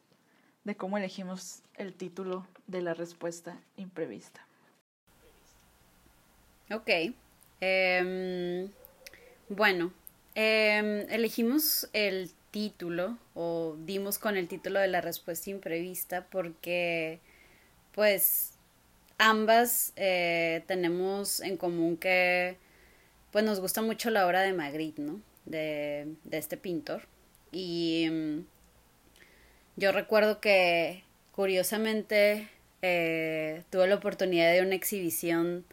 [0.62, 4.46] de cómo elegimos el título de la respuesta imprevista.
[6.70, 6.88] Ok.
[7.60, 8.70] Em,
[9.48, 9.92] bueno,
[10.34, 17.18] em, elegimos el título o dimos con el título de la respuesta imprevista porque
[17.94, 18.52] pues
[19.18, 22.56] ambas eh, tenemos en común que
[23.30, 25.20] pues nos gusta mucho la obra de Magritte, ¿no?
[25.46, 27.08] De, este pintor.
[27.50, 28.44] Y em,
[29.76, 31.02] yo recuerdo que
[31.32, 32.48] curiosamente
[32.82, 35.64] eh, tuve la oportunidad de una exhibición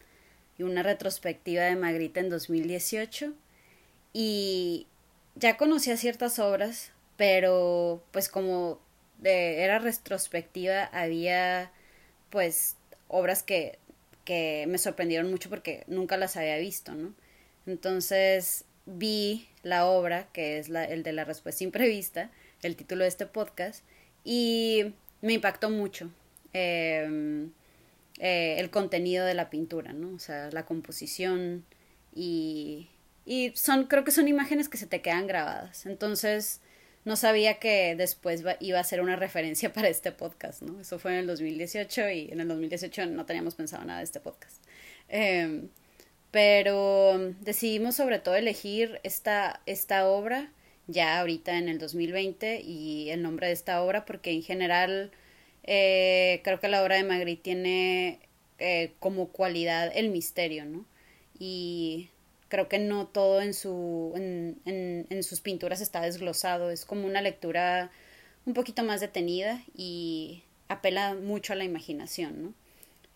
[0.56, 3.34] y una retrospectiva de Magritte en 2018
[4.12, 4.86] y
[5.34, 8.80] ya conocía ciertas obras, pero pues como
[9.18, 11.70] de, era retrospectiva había
[12.30, 12.76] pues
[13.08, 13.78] obras que,
[14.24, 17.12] que me sorprendieron mucho porque nunca las había visto, ¿no?
[17.66, 22.30] Entonces vi la obra, que es la, el de la respuesta imprevista,
[22.62, 23.84] el título de este podcast,
[24.24, 26.10] y me impactó mucho
[26.52, 27.50] em,
[28.18, 30.14] eh, el contenido de la pintura, ¿no?
[30.14, 31.64] O sea, la composición
[32.14, 32.88] y,
[33.24, 35.86] y son, creo que son imágenes que se te quedan grabadas.
[35.86, 36.60] Entonces,
[37.04, 40.80] no sabía que después iba a ser una referencia para este podcast, ¿no?
[40.80, 44.20] Eso fue en el 2018 y en el 2018 no teníamos pensado nada de este
[44.20, 44.62] podcast.
[45.08, 45.68] Em,
[46.30, 50.52] pero decidimos sobre todo elegir esta, esta obra
[50.86, 55.10] ya ahorita en el 2020 y el nombre de esta obra porque en general
[55.64, 58.20] eh, creo que la obra de Magritte tiene
[58.58, 60.84] eh, como cualidad el misterio, ¿no?
[61.38, 62.10] Y
[62.50, 67.06] creo que no todo en, su, en, en, en sus pinturas está desglosado, es como
[67.06, 67.90] una lectura
[68.44, 72.54] un poquito más detenida y apela mucho a la imaginación, ¿no?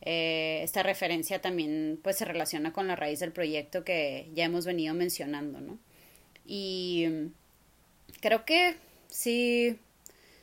[0.07, 4.67] Eh, esta referencia también pues se relaciona con la raíz del proyecto que ya hemos
[4.67, 5.79] venido mencionando, ¿no?
[6.47, 7.31] Y
[8.21, 8.77] creo que
[9.09, 9.79] sí,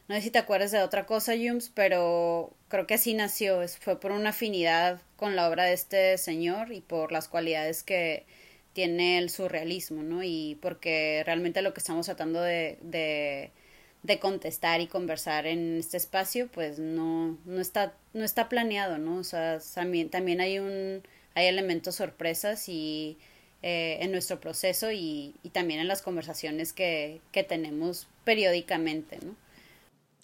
[0.08, 4.00] no sé si te acuerdas de otra cosa, Jums, pero creo que así nació, fue
[4.00, 8.26] por una afinidad con la obra de este señor y por las cualidades que
[8.74, 10.24] tiene el surrealismo, ¿no?
[10.24, 16.48] Y porque realmente lo que estamos tratando de, de, contestar y conversar en este espacio,
[16.48, 19.18] pues no, no está, no está planeado, ¿no?
[19.18, 21.04] O sea, también, también hay un,
[21.36, 23.18] hay elementos sorpresas y
[23.62, 29.36] eh, en nuestro proceso y, y, también en las conversaciones que, que tenemos periódicamente, ¿no?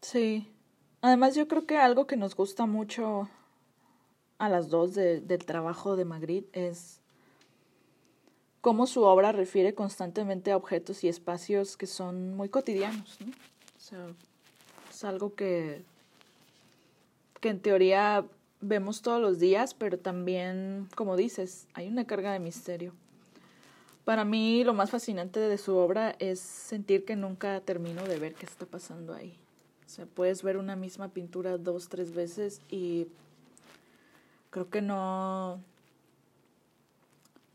[0.02, 0.48] Sí.
[1.02, 3.30] Además yo creo que algo que nos gusta mucho
[4.38, 7.00] a las dos de, del trabajo de Magritte es
[8.68, 13.28] cómo su obra refiere constantemente a objetos y espacios que son muy cotidianos, ¿no?
[13.28, 14.08] O sea,
[14.90, 15.86] es algo que,
[17.40, 18.26] que en teoría
[18.60, 22.92] vemos todos los días, pero también, como dices, hay una carga de misterio.
[24.04, 28.34] Para mí lo más fascinante de su obra es sentir que nunca termino de ver
[28.34, 29.40] qué está pasando ahí.
[29.86, 33.08] O sea, puedes ver una misma pintura dos, tres veces y
[34.50, 35.62] creo que no,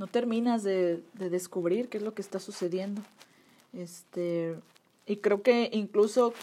[0.03, 3.03] no terminas de, de descubrir qué es lo que está sucediendo.
[3.73, 4.57] Este,
[5.07, 6.35] y creo que incluso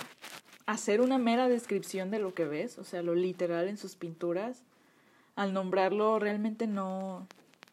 [0.66, 4.64] hacer una mera descripción de lo que ves, o sea, lo literal en sus pinturas,
[5.36, 7.28] al nombrarlo realmente no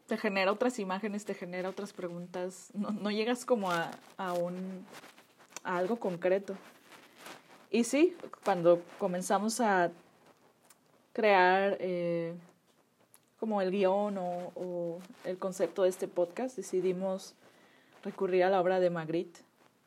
[0.09, 4.85] te genera otras imágenes, te genera otras preguntas, no, no llegas como a, a un
[5.63, 6.57] a algo concreto.
[7.71, 9.93] Y sí, cuando comenzamos a
[11.13, 12.35] crear eh,
[13.39, 17.35] como el guion o, o, el concepto de este podcast, decidimos
[18.05, 19.41] recurrir a la obra de Magritte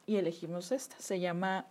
[0.06, 0.96] y elegimos esta.
[1.00, 1.66] Se llama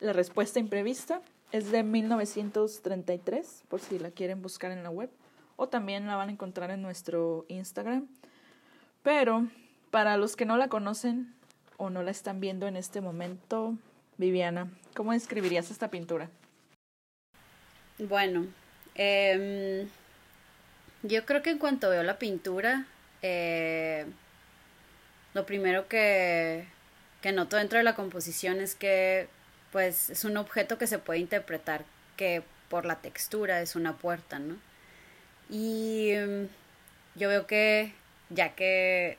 [0.00, 1.20] La respuesta imprevista.
[1.50, 5.10] Es de 1933, por si la quieren buscar en la web.
[5.56, 8.06] O también la van a encontrar en nuestro Instagram.
[9.02, 9.48] Pero
[9.90, 11.34] para los que no la conocen
[11.78, 13.76] o no la están viendo en este momento,
[14.18, 16.30] Viviana, ¿cómo describirías esta pintura?
[17.98, 18.46] Bueno,
[18.94, 19.88] eh,
[21.02, 22.86] yo creo que en cuanto veo la pintura,
[23.22, 24.06] eh,
[25.34, 26.66] lo primero que,
[27.22, 29.28] que noto dentro de la composición es que
[29.72, 31.84] pues es un objeto que se puede interpretar
[32.16, 34.56] que por la textura es una puerta, ¿no?
[35.50, 36.48] Y um,
[37.14, 37.92] yo veo que
[38.30, 39.18] ya que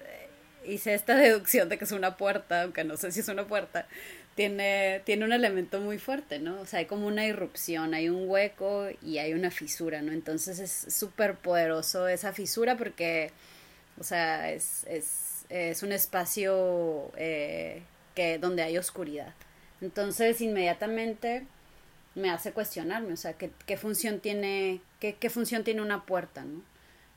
[0.00, 0.28] eh,
[0.66, 3.86] hice esta deducción de que es una puerta, aunque no sé si es una puerta,
[4.34, 6.60] tiene, tiene un elemento muy fuerte, ¿no?
[6.60, 10.12] O sea, hay como una irrupción, hay un hueco y hay una fisura, ¿no?
[10.12, 13.30] Entonces es súper poderoso esa fisura porque,
[13.98, 17.82] o sea, es, es, es un espacio eh,
[18.14, 19.34] que, donde hay oscuridad.
[19.80, 21.46] Entonces, inmediatamente
[22.14, 26.44] me hace cuestionarme, o sea, ¿qué, qué función tiene, qué, qué función tiene una puerta,
[26.44, 26.62] ¿no?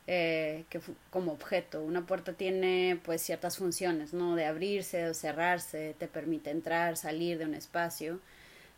[0.10, 0.80] Eh, que
[1.10, 1.84] como objeto.
[1.84, 4.36] Una puerta tiene pues ciertas funciones, ¿no?
[4.38, 8.22] De abrirse o cerrarse, te permite entrar, salir de un espacio.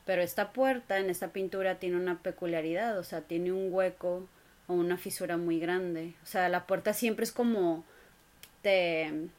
[0.05, 4.27] Pero esta puerta en esta pintura tiene una peculiaridad, o sea, tiene un hueco
[4.67, 6.15] o una fisura muy grande.
[6.23, 7.83] O sea, la puerta siempre es como
[8.63, 9.29] te,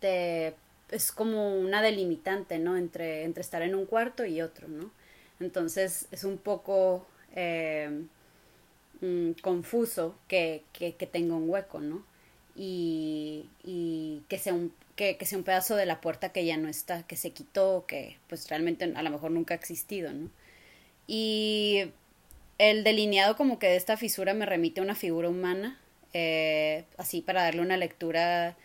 [0.00, 0.54] te
[0.90, 2.76] es como una delimitante, ¿no?
[2.76, 4.90] Entre, entre estar en un cuarto y otro, ¿no?
[5.40, 8.04] Entonces es un poco eh,
[9.00, 12.04] mm, confuso que, que, tenga un hueco, ¿no?
[12.54, 16.56] Y, y que, sea un, que, que, sea un pedazo de la puerta que ya
[16.56, 20.30] no está, que se quitó, que pues realmente a lo mejor nunca ha existido, ¿no?
[21.06, 21.90] Y
[22.58, 25.78] el delineado como que de esta fisura me remite a una figura humana,
[26.12, 28.56] eh, así para darle una lectura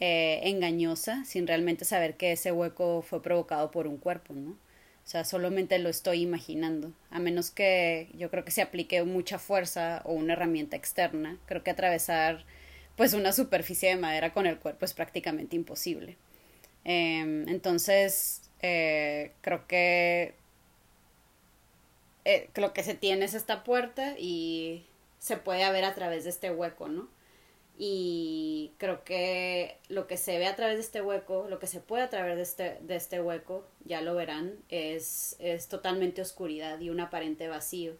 [0.00, 4.56] eh, engañosa, sin realmente saber que ese hueco fue provocado por un cuerpo, ¿no?
[5.04, 6.92] O sea, solamente lo estoy imaginando.
[7.10, 11.38] A menos que yo creo que se aplique mucha fuerza o una herramienta externa.
[11.46, 12.44] Creo que atravesar
[12.96, 16.16] pues una superficie de madera con el cuerpo es prácticamente imposible.
[16.84, 20.34] Eh, entonces, eh, creo que
[22.24, 24.86] eh, lo que se tiene es esta puerta y
[25.18, 27.08] se puede ver a través de este hueco, ¿no?
[27.78, 31.80] Y creo que lo que se ve a través de este hueco, lo que se
[31.80, 36.80] puede a través de este, de este hueco, ya lo verán, es, es totalmente oscuridad
[36.80, 37.94] y un aparente vacío.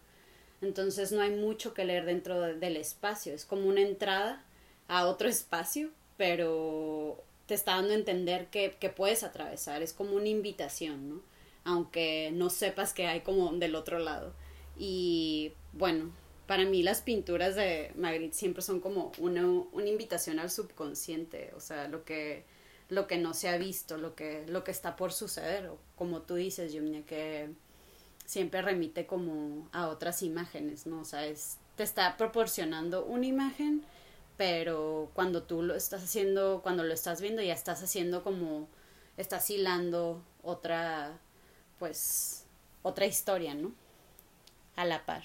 [0.61, 4.45] Entonces no hay mucho que leer dentro de, del espacio, es como una entrada
[4.87, 10.15] a otro espacio, pero te está dando a entender que, que puedes atravesar, es como
[10.15, 11.21] una invitación, ¿no?
[11.65, 14.33] Aunque no sepas que hay como del otro lado.
[14.77, 16.11] Y bueno,
[16.47, 21.59] para mí las pinturas de Magritte siempre son como una, una invitación al subconsciente, o
[21.59, 22.43] sea, lo que,
[22.89, 26.21] lo que no se ha visto, lo que, lo que está por suceder, o como
[26.21, 27.49] tú dices, Yumnia, que
[28.25, 31.01] siempre remite como a otras imágenes, ¿no?
[31.01, 33.83] O sea, es, te está proporcionando una imagen,
[34.37, 38.67] pero cuando tú lo estás haciendo, cuando lo estás viendo, ya estás haciendo como,
[39.17, 41.19] estás hilando otra,
[41.79, 42.45] pues,
[42.81, 43.71] otra historia, ¿no?
[44.75, 45.23] A la par.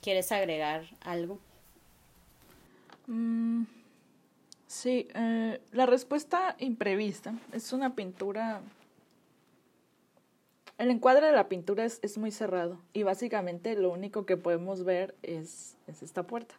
[0.00, 1.38] ¿Quieres agregar algo?
[3.08, 3.64] Mm,
[4.66, 8.60] sí, eh, la respuesta imprevista es una pintura...
[10.76, 14.84] El encuadre de la pintura es, es, muy cerrado y básicamente lo único que podemos
[14.84, 16.54] ver es, es esta puerta.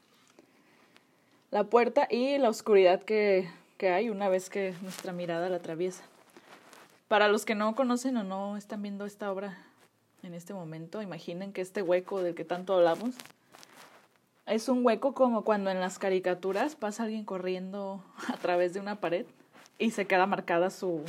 [1.52, 6.04] La puerta y la oscuridad que, que hay una vez que nuestra mirada la atraviesa.
[7.08, 9.58] Para los que no conocen o no están viendo esta obra
[10.24, 13.16] en este momento, imaginen que este hueco del que tanto hablamos
[14.50, 19.00] es un hueco como cuando en las caricaturas pasa alguien corriendo a través de una
[19.00, 19.26] pared
[19.78, 21.04] y se queda marcada su,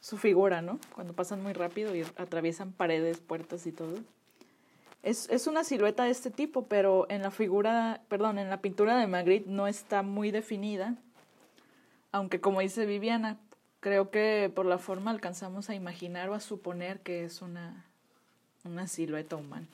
[0.00, 0.78] su figura, ¿no?
[0.94, 3.98] Cuando pasan muy rápido y atraviesan paredes, puertas y todo.
[5.02, 8.96] Es, es una silueta de este tipo, pero en la figura, perdón, en la pintura
[8.96, 10.96] de Magritte no está muy definida.
[12.10, 13.38] Aunque como dice Viviana,
[13.84, 17.84] creo que por la forma alcanzamos a imaginar o a suponer que es una,
[18.64, 19.68] una silueta humana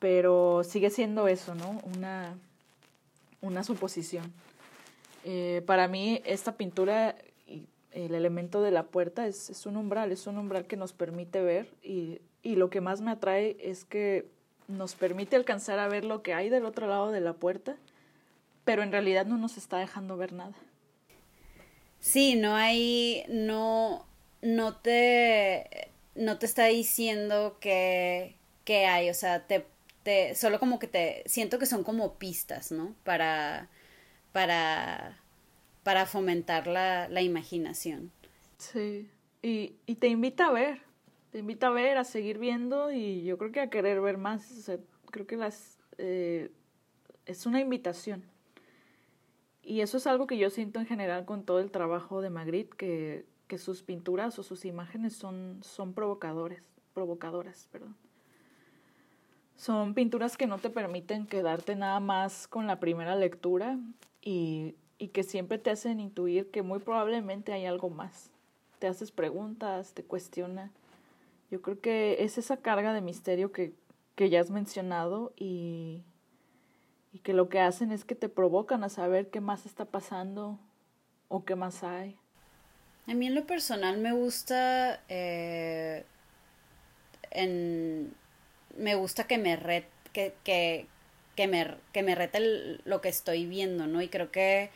[0.00, 1.80] pero sigue siendo eso, ¿no?
[1.94, 2.34] Una,
[3.42, 4.32] una suposición.
[5.24, 7.14] Eh, para mí esta pintura,
[7.92, 11.42] el elemento de la puerta es, es, un umbral, es un umbral que nos permite
[11.42, 14.26] ver y, y lo que más me atrae es que
[14.68, 17.76] nos permite alcanzar a ver lo que hay del otro lado de la puerta,
[18.64, 20.54] pero en realidad no nos está dejando ver nada.
[22.00, 24.06] Sí, no hay, no,
[24.42, 29.66] no te, no te está diciendo que, que hay, o sea, te
[30.02, 32.94] te, solo como que te, siento que son como pistas, ¿no?
[33.04, 33.68] Para,
[34.32, 35.18] para,
[35.82, 38.10] para fomentar la, la imaginación.
[38.58, 39.08] Sí,
[39.42, 40.82] y, y te invita a ver,
[41.30, 44.50] te invita a ver, a seguir viendo y yo creo que a querer ver más,
[44.52, 44.78] o sea,
[45.10, 46.50] creo que las, eh,
[47.26, 48.24] es una invitación.
[49.70, 52.76] Y eso es algo que yo siento en general con todo el trabajo de Magritte,
[52.76, 56.60] que, que sus pinturas o sus imágenes son, son provocadores,
[56.92, 57.94] provocadoras, perdón.
[59.54, 63.78] Son pinturas que no te permiten quedarte nada más con la primera lectura
[64.20, 68.32] y, y que siempre te hacen intuir que muy probablemente hay algo más.
[68.80, 70.72] Te haces preguntas, te cuestiona.
[71.52, 73.72] Yo creo que es esa carga de misterio que,
[74.16, 76.02] que ya has mencionado y,
[77.12, 80.58] y que lo que hacen es que te provocan a saber qué más está pasando
[81.28, 82.16] o qué más hay.
[83.06, 86.04] A mí en lo personal me gusta eh,
[87.30, 88.14] en
[88.76, 90.86] me gusta que me ret, que, que,
[91.36, 94.00] que me, que me rete lo que estoy viendo, ¿no?
[94.00, 94.70] Y creo que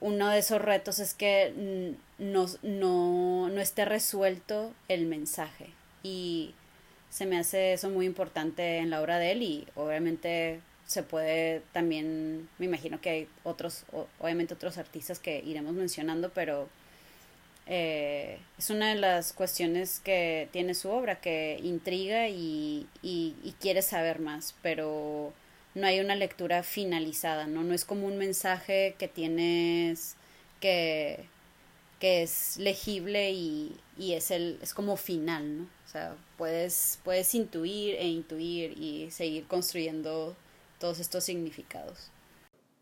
[0.00, 5.70] uno de esos retos es que no, no, no esté resuelto el mensaje.
[6.02, 6.54] Y
[7.10, 11.60] se me hace eso muy importante en la obra de él y obviamente se puede
[11.74, 13.84] también, me imagino que hay otros,
[14.18, 16.66] obviamente otros artistas que iremos mencionando, pero
[17.66, 23.82] eh, es una de las cuestiones que tiene su obra, que intriga y, y, quiere
[23.82, 25.34] saber más, pero
[25.74, 27.62] no hay una lectura finalizada, ¿no?
[27.64, 30.16] No es como un mensaje que tienes
[30.58, 31.26] que,
[32.00, 35.64] que es legible y, y es, el, es como final, ¿no?
[35.64, 40.34] O sea, puedes, puedes intuir e intuir y seguir construyendo
[40.78, 42.10] todos estos significados.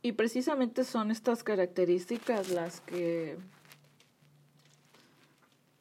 [0.03, 3.37] Y precisamente son estas características las que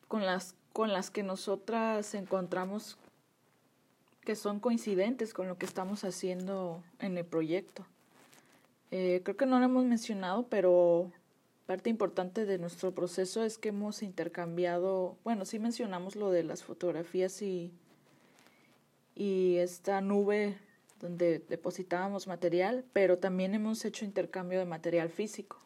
[0.07, 2.97] con las, con las que nosotras encontramos
[4.21, 7.85] que son coincidentes con lo que estamos haciendo en el proyecto.
[8.91, 11.11] Eh, creo que no lo hemos mencionado, pero
[11.65, 16.63] parte importante de nuestro proceso es que hemos intercambiado, bueno, sí mencionamos lo de las
[16.63, 17.71] fotografías y,
[19.15, 20.57] y esta nube
[20.99, 25.57] donde depositábamos material, pero también hemos hecho intercambio de material físico.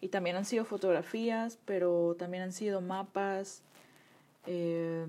[0.00, 3.62] Y también han sido fotografías, pero también han sido mapas,
[4.46, 5.06] eh,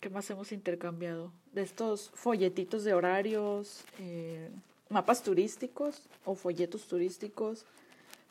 [0.00, 1.32] ¿Qué más hemos intercambiado?
[1.52, 4.48] De estos folletitos de horarios, eh,
[4.88, 7.64] mapas turísticos o folletos turísticos,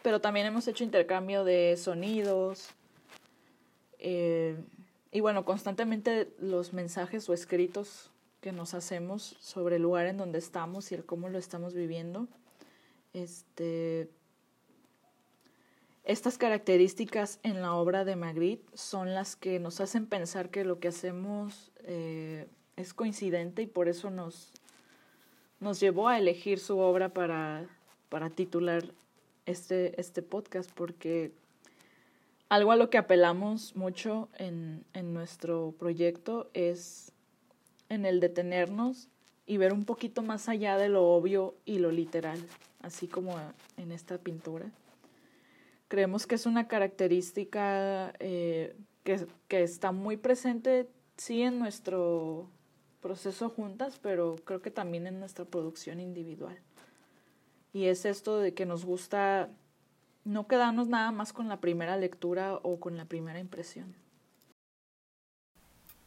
[0.02, 2.70] pero también hemos hecho intercambio de sonidos.
[4.00, 4.56] Eh,
[5.12, 8.10] y bueno, constantemente los mensajes o escritos
[8.52, 12.28] nos hacemos sobre el lugar en donde estamos y el cómo lo estamos viviendo,
[13.14, 14.10] este,
[16.04, 20.80] estas características en la obra de Magritte son las que nos hacen pensar que lo
[20.80, 22.48] que hacemos eh,
[22.78, 24.54] es coincidente y por eso nos,
[25.60, 27.68] nos llevó a elegir su obra para,
[28.08, 28.86] para titular
[29.46, 31.34] este, este podcast, porque
[32.48, 37.12] algo a lo que apelamos mucho en, en nuestro proyecto es
[37.90, 39.10] en el detenernos
[39.46, 42.40] y ver un poquito más allá de lo obvio y lo literal,
[42.82, 43.40] así como
[43.78, 44.72] en esta pintura.
[45.88, 52.50] Creemos que es una característica eh, que, que está muy presente, sí, en nuestro
[53.02, 56.60] proceso juntas, pero creo que también en nuestra producción individual.
[57.72, 59.50] Y es esto de que nos gusta
[60.26, 63.96] no quedarnos nada más con la primera lectura o con la primera impresión.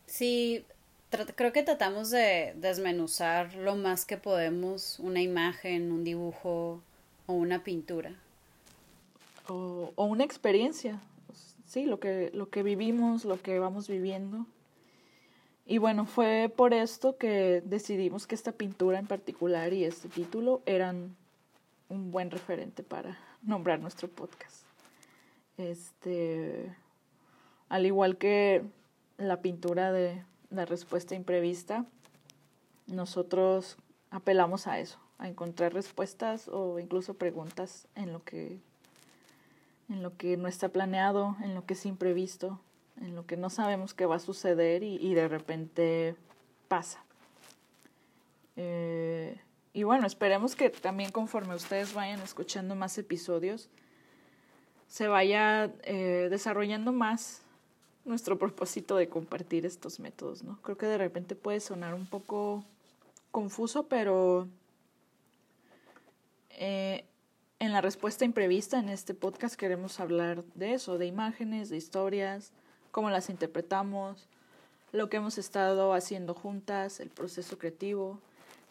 [0.05, 0.67] Sí,
[1.11, 6.81] creo que tratamos de desmenuzar lo más que podemos una imagen, un dibujo
[7.27, 8.15] o una pintura
[9.51, 11.01] o, una experiencia,
[11.67, 14.47] sí, lo que, lo que vivimos, lo que vamos viviendo.
[15.67, 20.63] y bueno, fue por esto que decidimos que esta pintura en particular y este título
[20.67, 21.17] eran
[21.89, 24.65] un buen referente para nombrar nuestro podcast.
[25.59, 26.75] Este,
[27.69, 28.63] al igual que
[29.19, 31.87] la pintura de la respuesta imprevista,
[32.87, 33.77] nosotros
[34.11, 38.59] apelamos a eso, a encontrar respuestas o incluso preguntas en lo que
[39.89, 42.61] en lo que no está planeado, en lo que es imprevisto,
[43.01, 46.15] en lo que no sabemos qué va a suceder y, de repente
[46.69, 47.05] pasa.
[48.55, 49.41] Eh,
[49.73, 53.69] y bueno, esperemos que también conforme ustedes vayan escuchando más episodios,
[54.87, 57.43] se vaya eh, desarrollando más
[58.05, 60.61] nuestro propósito de compartir estos métodos, ¿no?
[60.63, 62.65] Creo que de repente puede sonar un poco
[63.31, 64.49] confuso, pero
[66.51, 67.05] eh,
[67.59, 72.53] en la respuesta imprevista en este podcast queremos hablar de eso, de imágenes, de historias,
[72.91, 74.29] cómo las interpretamos,
[74.93, 78.19] lo que hemos estado haciendo juntas, el proceso creativo.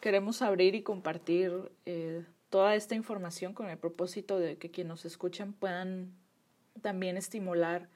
[0.00, 5.04] Queremos abrir y compartir eh, toda esta información con el propósito de que quienes nos
[5.04, 6.12] escuchan puedan
[6.82, 7.88] también estimular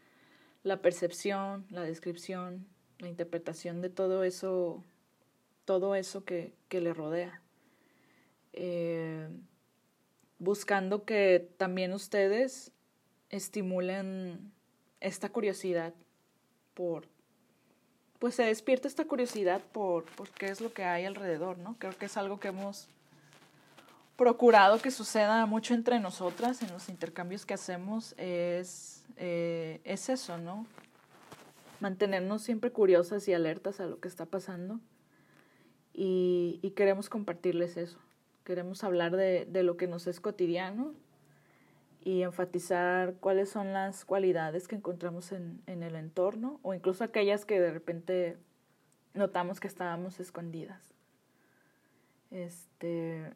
[0.64, 2.66] la percepción, la descripción,
[2.98, 4.82] la interpretación de todo eso,
[5.64, 7.40] todo eso que, que le rodea.
[8.54, 9.28] Eh,
[10.38, 12.72] buscando que también ustedes
[13.30, 14.52] estimulen
[15.00, 15.92] esta curiosidad
[16.72, 17.06] por,
[18.18, 21.76] pues se despierta esta curiosidad por, por qué es lo que hay alrededor, ¿no?
[21.78, 22.88] Creo que es algo que hemos
[24.16, 30.38] procurado que suceda mucho entre nosotras en los intercambios que hacemos, es, eh, es eso,
[30.38, 30.66] ¿no?
[31.80, 34.80] Mantenernos siempre curiosas y alertas a lo que está pasando
[35.92, 37.98] y, y queremos compartirles eso.
[38.44, 40.94] Queremos hablar de, de lo que nos es cotidiano
[42.02, 47.44] y enfatizar cuáles son las cualidades que encontramos en, en el entorno o incluso aquellas
[47.44, 48.36] que de repente
[49.14, 50.94] notamos que estábamos escondidas.
[52.30, 53.32] Este,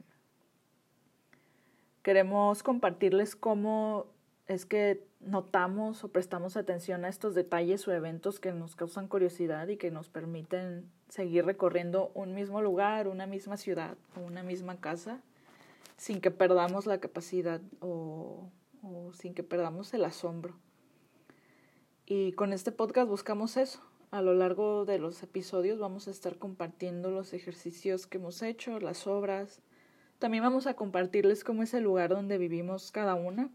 [2.09, 4.07] queremos compartirles cómo
[4.47, 9.69] es que notamos o prestamos atención a estos detalles o eventos que nos causan curiosidad
[9.69, 14.81] y que nos permiten seguir recorriendo un mismo lugar, una misma ciudad o una misma
[14.81, 15.21] casa
[15.99, 18.49] sin que perdamos la capacidad o,
[18.83, 20.55] o sin que perdamos el asombro.
[22.07, 23.83] Y con este podcast buscamos eso.
[24.13, 28.81] A lo largo de los episodios vamos a estar compartiendo los ejercicios que hemos hecho,
[28.81, 29.61] las obras.
[30.19, 33.51] También vamos a compartirles cómo es el lugar donde vivimos cada una.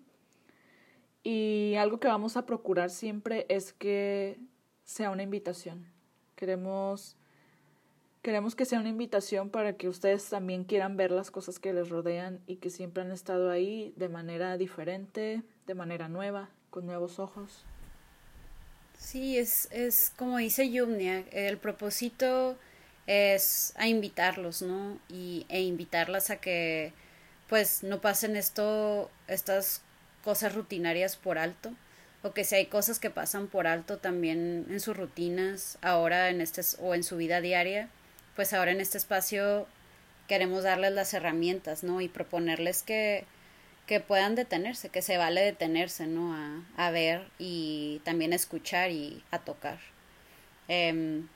[1.23, 4.37] Y algo que vamos a procurar siempre es que
[4.83, 5.85] sea una invitación.
[6.35, 7.17] Queremos
[8.23, 11.89] Queremos que sea una invitación para que ustedes también quieran ver las cosas que les
[11.89, 17.19] rodean y que siempre han estado ahí de manera diferente, de manera nueva, con nuevos
[17.19, 17.65] ojos.
[18.97, 22.55] Sí, es, es como dice Yumnia, el propósito
[23.07, 24.99] es a invitarlos, ¿no?
[25.09, 26.93] Y, e invitarlas a que
[27.49, 29.81] pues no pasen esto, estas
[30.23, 31.73] cosas rutinarias por alto,
[32.23, 36.41] o que si hay cosas que pasan por alto también en sus rutinas, ahora en
[36.41, 37.89] este o en su vida diaria,
[38.35, 39.67] pues ahora en este espacio
[40.27, 42.01] queremos darles las herramientas, ¿no?
[42.01, 43.25] Y proponerles que,
[43.85, 46.33] que puedan detenerse, que se vale detenerse, ¿no?
[46.33, 49.79] A, a ver y también escuchar y a tocar.
[50.67, 51.27] Em,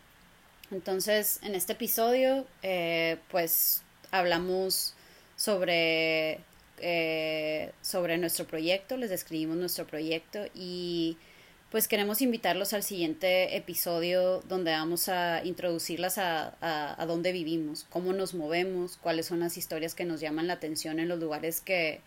[0.72, 4.94] entonces, en este episodio, eh, pues hablamos
[5.36, 6.40] sobre,
[6.80, 11.18] eh, sobre nuestro proyecto, les describimos nuestro proyecto y
[11.72, 18.14] pues queremos invitarlos al siguiente episodio donde vamos a introducirlas a, a, dónde vivimos, cómo
[18.14, 22.00] nos movemos, cuáles son las historias que nos llaman la atención en los lugares que,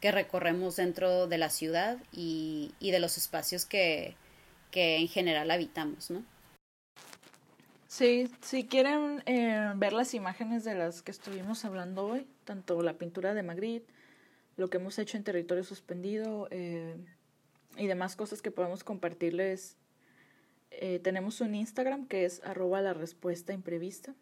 [0.00, 4.14] que recorremos dentro de la ciudad y, y de los espacios que,
[4.70, 6.22] que, en general habitamos, ¿no?
[7.96, 12.98] Sí, si quieren eh, ver las imágenes de las que estuvimos hablando hoy, tanto la
[12.98, 13.90] pintura de Magritte,
[14.58, 16.94] lo que hemos hecho en territorio suspendido, eh,
[17.78, 19.78] y demás cosas que podemos compartirles.
[20.72, 24.14] Eh, tenemos un Instagram que es arroba la respuesta imprevista.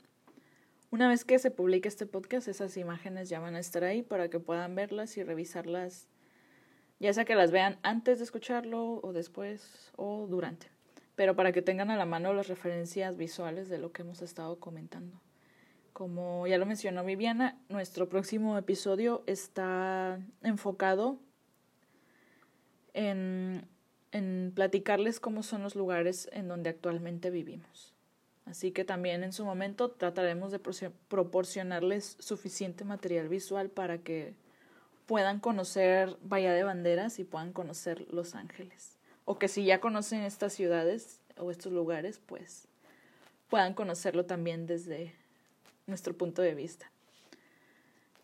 [0.93, 4.31] Una vez que se publique este podcast, esas imágenes ya van a estar ahí para
[4.31, 6.07] que puedan verlas y revisarlas,
[7.01, 10.69] ya sea que las vean antes de escucharlo o después o durante,
[11.17, 14.59] pero para que tengan a la mano las referencias visuales de lo que hemos estado
[14.59, 15.21] comentando.
[15.93, 21.21] Como ya lo mencionó Viviana, nuestro próximo episodio está enfocado
[22.95, 23.69] en,
[24.11, 27.95] en platicarles cómo son los lugares en donde actualmente vivimos.
[28.45, 30.61] Así que también en su momento trataremos de
[31.09, 34.35] proporcionarles suficiente material visual para que
[35.07, 38.94] puedan conocer Bahía de Banderas y puedan conocer Los Ángeles.
[39.25, 42.67] O que si ya conocen estas ciudades o estos lugares, pues
[43.49, 45.15] puedan conocerlo también desde
[45.87, 46.91] nuestro punto de vista.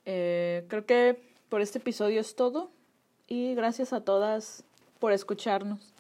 [0.07, 2.71] Eh, creo que por este episodio es todo
[3.29, 4.65] y gracias a todas
[4.99, 5.93] por escucharnos.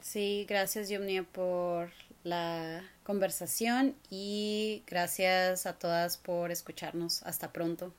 [0.00, 1.90] Sí, gracias Yomnia por
[2.24, 7.22] la conversación y gracias a todas por escucharnos.
[7.22, 7.92] Hasta pronto.